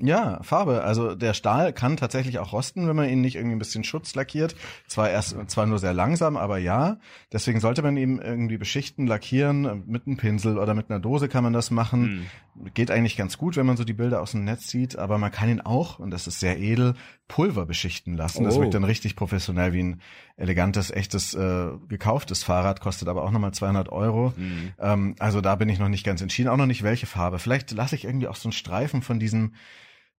Ja, 0.00 0.42
Farbe. 0.42 0.83
Also 0.83 1.14
der 1.14 1.35
Stahl 1.35 1.72
kann 1.72 1.96
tatsächlich 1.96 2.40
auch 2.40 2.52
rosten, 2.52 2.88
wenn 2.88 2.96
man 2.96 3.09
ihn 3.09 3.20
nicht 3.20 3.37
irgendwie 3.37 3.54
ein 3.54 3.61
bisschen 3.61 3.85
Schutz 3.85 4.14
lackiert. 4.16 4.57
Zwar 4.88 5.09
erst, 5.11 5.37
zwar 5.48 5.66
nur 5.66 5.78
sehr 5.78 5.94
langsam, 5.94 6.37
aber 6.37 6.59
ja. 6.59 6.98
Deswegen 7.33 7.61
sollte 7.61 7.83
man 7.83 7.96
ihn 7.96 8.18
irgendwie 8.18 8.59
beschichten, 8.59 9.07
lackieren. 9.07 9.85
Mit 9.87 10.07
einem 10.07 10.16
Pinsel 10.16 10.59
oder 10.59 10.74
mit 10.74 10.90
einer 10.90 10.98
Dose 10.98 11.28
kann 11.28 11.44
man 11.44 11.52
das 11.52 11.70
machen. 11.70 12.26
Geht 12.74 12.90
eigentlich 12.90 13.16
ganz 13.16 13.38
gut, 13.38 13.57
wenn 13.57 13.66
man 13.66 13.76
so 13.76 13.85
die 13.85 13.92
Bilder 13.92 14.20
aus 14.20 14.33
dem 14.33 14.44
Netz 14.44 14.68
sieht. 14.68 14.98
Aber 14.98 15.18
man 15.18 15.30
kann 15.30 15.48
ihn 15.48 15.61
auch, 15.61 16.00
und 16.00 16.11
das 16.11 16.26
ist 16.26 16.40
sehr 16.40 16.59
edel, 16.59 16.94
Pulver 17.28 17.64
beschichten 17.64 18.16
lassen. 18.16 18.44
Das 18.44 18.57
Oh. 18.57 18.61
wirkt 18.62 18.74
dann 18.74 18.85
richtig 18.85 19.14
professionell 19.16 19.72
wie 19.72 19.83
ein 19.83 20.00
elegantes, 20.37 20.90
echtes, 20.90 21.35
äh, 21.35 21.70
gekauftes 21.88 22.42
Fahrrad. 22.42 22.81
Kostet 22.81 23.09
aber 23.09 23.23
auch 23.23 23.31
nochmal 23.31 23.53
200 23.53 23.90
Euro. 23.90 24.33
Ähm, 24.79 25.14
also 25.18 25.40
da 25.40 25.55
bin 25.57 25.68
ich 25.68 25.79
noch 25.79 25.88
nicht 25.88 26.05
ganz 26.05 26.20
entschieden. 26.20 26.49
Auch 26.49 26.57
noch 26.57 26.66
nicht 26.66 26.83
welche 26.83 27.07
Farbe. 27.07 27.38
Vielleicht 27.38 27.70
lasse 27.70 27.94
ich 27.94 28.05
irgendwie 28.05 28.29
auch 28.29 28.37
so 28.37 28.49
einen 28.49 28.53
Streifen 28.53 29.03
von 29.03 29.18
diesem 29.20 29.55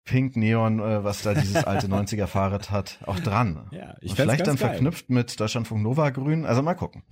Pink 0.05 0.35
Neon, 0.35 0.79
äh, 0.79 1.03
was 1.03 1.23
da 1.23 1.33
dieses 1.33 1.63
alte 1.63 1.87
90er 1.87 2.27
Fahrrad 2.27 2.69
hat, 2.69 2.99
auch 3.05 3.19
dran. 3.19 3.67
Ja, 3.71 3.95
ich 4.01 4.11
Und 4.11 4.17
vielleicht 4.17 4.45
dann 4.47 4.55
geil. 4.55 4.69
verknüpft 4.69 5.09
mit 5.09 5.39
Deutschlandfunk 5.39 5.81
Nova 5.81 6.11
Grün. 6.11 6.45
Also 6.45 6.61
mal 6.61 6.75
gucken. 6.75 7.03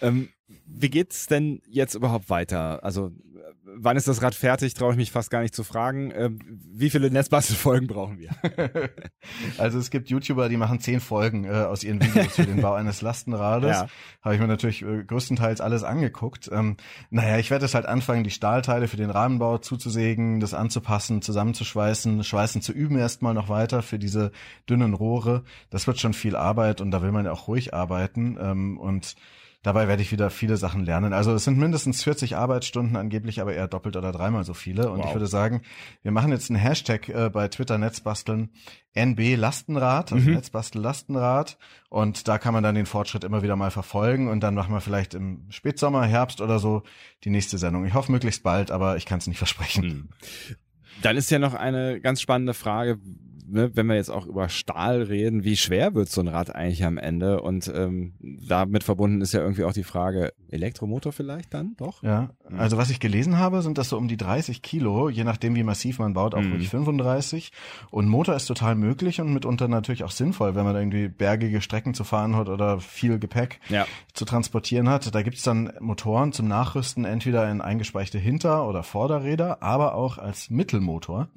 Ähm, 0.00 0.28
wie 0.66 0.88
geht's 0.88 1.26
denn 1.26 1.60
jetzt 1.66 1.94
überhaupt 1.94 2.30
weiter? 2.30 2.82
Also, 2.84 3.10
wann 3.64 3.96
ist 3.96 4.08
das 4.08 4.22
Rad 4.22 4.34
fertig? 4.34 4.74
Traue 4.74 4.92
ich 4.92 4.96
mich 4.96 5.10
fast 5.10 5.30
gar 5.30 5.40
nicht 5.40 5.54
zu 5.54 5.64
fragen. 5.64 6.12
Ähm, 6.14 6.38
wie 6.48 6.90
viele 6.90 7.10
Netzbastelfolgen 7.10 7.86
brauchen 7.86 8.18
wir? 8.18 8.30
Also 9.58 9.78
es 9.78 9.90
gibt 9.90 10.08
YouTuber, 10.08 10.48
die 10.48 10.56
machen 10.56 10.80
zehn 10.80 11.00
Folgen 11.00 11.44
äh, 11.44 11.50
aus 11.50 11.82
ihren 11.82 12.02
Videos 12.02 12.34
für 12.36 12.46
den 12.46 12.62
Bau 12.62 12.74
eines 12.74 13.02
Lastenrades. 13.02 13.70
Ja. 13.70 13.88
Habe 14.22 14.34
ich 14.34 14.40
mir 14.40 14.46
natürlich 14.46 14.82
äh, 14.82 15.04
größtenteils 15.04 15.60
alles 15.60 15.82
angeguckt. 15.82 16.48
Ähm, 16.52 16.76
naja, 17.10 17.38
ich 17.38 17.50
werde 17.50 17.64
jetzt 17.64 17.74
halt 17.74 17.86
anfangen, 17.86 18.24
die 18.24 18.30
Stahlteile 18.30 18.88
für 18.88 18.96
den 18.96 19.10
Rahmenbau 19.10 19.58
zuzusägen, 19.58 20.40
das 20.40 20.54
anzupassen, 20.54 21.20
zusammenzuschweißen, 21.22 22.24
schweißen 22.24 22.62
zu 22.62 22.72
üben 22.72 22.98
erstmal 22.98 23.34
noch 23.34 23.48
weiter 23.48 23.82
für 23.82 23.98
diese 23.98 24.30
dünnen 24.68 24.94
Rohre. 24.94 25.44
Das 25.70 25.86
wird 25.86 25.98
schon 25.98 26.14
viel 26.14 26.36
Arbeit 26.36 26.80
und 26.80 26.90
da 26.90 27.02
will 27.02 27.12
man 27.12 27.24
ja 27.24 27.32
auch 27.32 27.48
ruhig 27.48 27.74
arbeiten. 27.74 28.38
Ähm, 28.40 28.78
und 28.78 29.16
Dabei 29.62 29.88
werde 29.88 30.02
ich 30.02 30.12
wieder 30.12 30.30
viele 30.30 30.56
Sachen 30.56 30.84
lernen. 30.84 31.12
Also 31.12 31.32
es 31.32 31.42
sind 31.42 31.58
mindestens 31.58 32.04
40 32.04 32.36
Arbeitsstunden, 32.36 32.96
angeblich 32.96 33.40
aber 33.40 33.54
eher 33.54 33.66
doppelt 33.66 33.96
oder 33.96 34.12
dreimal 34.12 34.44
so 34.44 34.54
viele. 34.54 34.90
Und 34.90 35.00
Wow. 35.00 35.06
ich 35.06 35.14
würde 35.14 35.26
sagen, 35.26 35.62
wir 36.02 36.12
machen 36.12 36.30
jetzt 36.30 36.48
einen 36.48 36.60
Hashtag 36.60 37.08
äh, 37.08 37.28
bei 37.28 37.48
Twitter 37.48 37.76
Netzbasteln 37.76 38.50
NB 38.94 39.36
Lastenrad, 39.36 40.12
also 40.12 40.30
Netzbastel 40.30 40.80
Lastenrad. 40.80 41.58
Und 41.88 42.28
da 42.28 42.38
kann 42.38 42.54
man 42.54 42.62
dann 42.62 42.76
den 42.76 42.86
Fortschritt 42.86 43.24
immer 43.24 43.42
wieder 43.42 43.56
mal 43.56 43.72
verfolgen. 43.72 44.28
Und 44.28 44.40
dann 44.40 44.54
machen 44.54 44.72
wir 44.72 44.80
vielleicht 44.80 45.14
im 45.14 45.46
Spätsommer, 45.50 46.04
Herbst 46.04 46.40
oder 46.40 46.60
so 46.60 46.84
die 47.24 47.30
nächste 47.30 47.58
Sendung. 47.58 47.84
Ich 47.84 47.94
hoffe 47.94 48.12
möglichst 48.12 48.44
bald, 48.44 48.70
aber 48.70 48.96
ich 48.96 49.06
kann 49.06 49.18
es 49.18 49.26
nicht 49.26 49.38
versprechen. 49.38 49.82
Hm. 49.82 50.08
Dann 51.02 51.16
ist 51.16 51.30
ja 51.30 51.38
noch 51.38 51.54
eine 51.54 52.00
ganz 52.00 52.20
spannende 52.20 52.54
Frage, 52.54 52.98
ne, 53.48 53.70
wenn 53.74 53.86
wir 53.86 53.96
jetzt 53.96 54.10
auch 54.10 54.26
über 54.26 54.48
Stahl 54.48 55.02
reden, 55.02 55.44
wie 55.44 55.56
schwer 55.56 55.94
wird 55.94 56.08
so 56.08 56.20
ein 56.20 56.28
Rad 56.28 56.54
eigentlich 56.54 56.84
am 56.84 56.98
Ende? 56.98 57.40
Und 57.42 57.70
ähm, 57.74 58.14
damit 58.20 58.84
verbunden 58.84 59.20
ist 59.20 59.32
ja 59.32 59.40
irgendwie 59.40 59.64
auch 59.64 59.72
die 59.72 59.84
Frage, 59.84 60.32
Elektromotor 60.50 61.12
vielleicht 61.12 61.52
dann 61.54 61.74
doch? 61.76 62.02
Ja, 62.02 62.30
also 62.56 62.76
was 62.76 62.90
ich 62.90 63.00
gelesen 63.00 63.38
habe, 63.38 63.62
sind 63.62 63.78
das 63.78 63.88
so 63.88 63.96
um 63.98 64.08
die 64.08 64.16
30 64.16 64.62
Kilo, 64.62 65.08
je 65.08 65.24
nachdem 65.24 65.54
wie 65.54 65.62
massiv 65.62 65.98
man 65.98 66.14
baut, 66.14 66.34
auch 66.34 66.40
Mhm. 66.42 66.52
ruhig 66.52 66.68
35. 66.68 67.52
Und 67.90 68.08
Motor 68.08 68.34
ist 68.36 68.46
total 68.46 68.74
möglich 68.74 69.20
und 69.20 69.32
mitunter 69.32 69.68
natürlich 69.68 70.04
auch 70.04 70.10
sinnvoll, 70.10 70.54
wenn 70.54 70.64
man 70.64 70.76
irgendwie 70.76 71.08
bergige 71.08 71.60
Strecken 71.60 71.94
zu 71.94 72.04
fahren 72.04 72.36
hat 72.36 72.48
oder 72.48 72.80
viel 72.80 73.18
Gepäck 73.18 73.60
Ja. 73.68 73.86
zu 74.14 74.24
transportieren 74.24 74.88
hat. 74.88 75.14
Da 75.14 75.22
gibt's 75.22 75.42
dann 75.42 75.72
Motoren 75.80 76.32
zum 76.32 76.48
Nachrüsten, 76.48 77.04
entweder 77.04 77.50
in 77.50 77.60
eingespeichte 77.60 78.18
Hinter- 78.18 78.66
oder 78.68 78.82
Vorderräder, 78.82 79.62
aber 79.62 79.94
auch 79.94 80.18
als 80.18 80.50
Mittelmotor. 80.50 81.28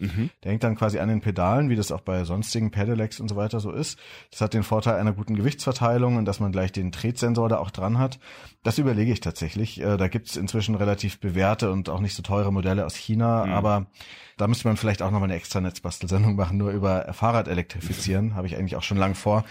Der 0.44 0.52
hängt 0.52 0.64
dann 0.64 0.76
quasi 0.76 1.00
an 1.00 1.10
den 1.10 1.22
Pedalen, 1.22 1.70
wie 1.70 1.76
das 1.76 1.92
auch 1.92 2.01
bei 2.04 2.24
sonstigen 2.24 2.72
Pedelecs 2.72 3.20
und 3.20 3.28
so 3.30 3.36
weiter 3.36 3.60
so 3.60 3.72
ist. 3.72 3.98
Das 4.32 4.42
hat 4.42 4.54
den 4.54 4.64
Vorteil 4.64 4.96
einer 4.96 5.14
guten 5.14 5.36
Gewichtsverteilung 5.36 6.18
und 6.18 6.26
dass 6.26 6.40
man 6.40 6.52
gleich 6.52 6.72
den 6.72 6.92
Tretsensor 6.92 7.50
da 7.50 7.58
auch 7.58 7.72
dran 7.72 7.98
hat. 7.98 8.20
Das 8.64 8.78
überlege 8.78 9.12
ich 9.12 9.20
tatsächlich. 9.20 9.82
Äh, 9.82 9.98
Da 9.98 10.08
gibt's 10.08 10.36
inzwischen 10.36 10.76
relativ 10.76 11.20
bewährte 11.20 11.72
und 11.72 11.90
auch 11.90 12.00
nicht 12.00 12.16
so 12.16 12.24
teure 12.24 12.52
Modelle 12.52 12.86
aus 12.86 12.96
China, 12.96 13.46
aber 13.46 13.88
da 14.38 14.48
müsste 14.48 14.68
man 14.68 14.78
vielleicht 14.78 15.02
auch 15.02 15.12
nochmal 15.12 15.30
eine 15.30 15.36
extra 15.38 15.62
Netzbastelsendung 15.62 16.36
machen, 16.36 16.58
nur 16.58 16.72
über 16.72 17.14
Fahrrad 17.14 17.48
elektrifizieren. 17.48 18.36
Habe 18.36 18.48
ich 18.48 18.58
eigentlich 18.58 18.76
auch 18.76 18.84
schon 18.84 18.98
lang 18.98 19.16
vor. 19.16 19.44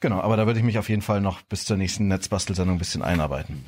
Genau, 0.00 0.20
aber 0.20 0.36
da 0.36 0.46
würde 0.46 0.58
ich 0.58 0.64
mich 0.64 0.78
auf 0.78 0.88
jeden 0.88 1.02
Fall 1.02 1.20
noch 1.20 1.42
bis 1.42 1.64
zur 1.64 1.76
nächsten 1.76 2.08
Netzbastelsendung 2.08 2.76
ein 2.76 2.78
bisschen 2.78 3.02
einarbeiten. 3.02 3.64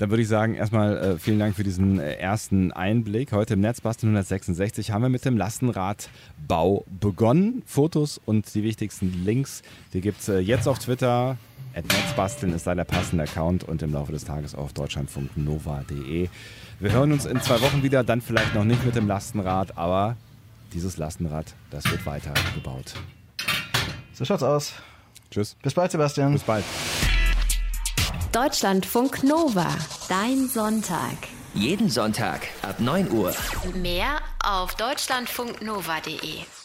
Dann 0.00 0.08
würde 0.08 0.22
ich 0.22 0.28
sagen, 0.28 0.54
erstmal 0.54 0.96
äh, 0.96 1.18
vielen 1.18 1.38
Dank 1.38 1.54
für 1.54 1.62
diesen 1.62 2.00
äh, 2.00 2.14
ersten 2.14 2.72
Einblick. 2.72 3.32
Heute 3.32 3.52
im 3.52 3.60
Netzbastel 3.60 4.06
166 4.06 4.92
haben 4.92 5.02
wir 5.02 5.10
mit 5.10 5.26
dem 5.26 5.36
Lastenradbau 5.36 6.86
begonnen. 6.88 7.62
Fotos 7.66 8.18
und 8.24 8.54
die 8.54 8.62
wichtigsten 8.62 9.26
Links, 9.26 9.60
die 9.92 10.00
gibt's 10.00 10.30
äh, 10.30 10.38
jetzt 10.38 10.66
auf 10.68 10.78
Twitter. 10.78 11.36
Netzbasteln 11.74 12.54
ist 12.54 12.66
da 12.66 12.74
der 12.74 12.84
passende 12.84 13.24
Account 13.24 13.64
und 13.64 13.82
im 13.82 13.92
Laufe 13.92 14.12
des 14.12 14.24
Tages 14.24 14.54
auf 14.54 14.72
deutschlandfunknova.de. 14.72 16.30
Wir 16.78 16.92
hören 16.92 17.12
uns 17.12 17.26
in 17.26 17.38
zwei 17.42 17.60
Wochen 17.60 17.82
wieder, 17.82 18.02
dann 18.02 18.22
vielleicht 18.22 18.54
noch 18.54 18.64
nicht 18.64 18.82
mit 18.86 18.96
dem 18.96 19.06
Lastenrad, 19.06 19.76
aber 19.76 20.16
dieses 20.72 20.96
Lastenrad, 20.96 21.52
das 21.70 21.84
wird 21.90 22.06
weiter 22.06 22.32
gebaut. 22.54 22.94
So 24.14 24.24
schaut's 24.24 24.42
aus. 24.42 24.72
Tschüss, 25.30 25.56
Bis 25.62 25.74
bald, 25.74 25.92
Sebastian. 25.92 26.32
bis 26.32 26.42
bald. 26.42 26.64
Deutschlandfunk 28.32 29.24
Nova. 29.24 29.66
Dein 30.08 30.46
Sonntag. 30.48 31.16
Jeden 31.52 31.90
Sonntag 31.90 32.42
ab 32.62 32.78
9 32.78 33.10
Uhr. 33.10 33.34
Mehr 33.74 34.20
auf 34.44 34.76
deutschlandfunknova.de. 34.76 36.59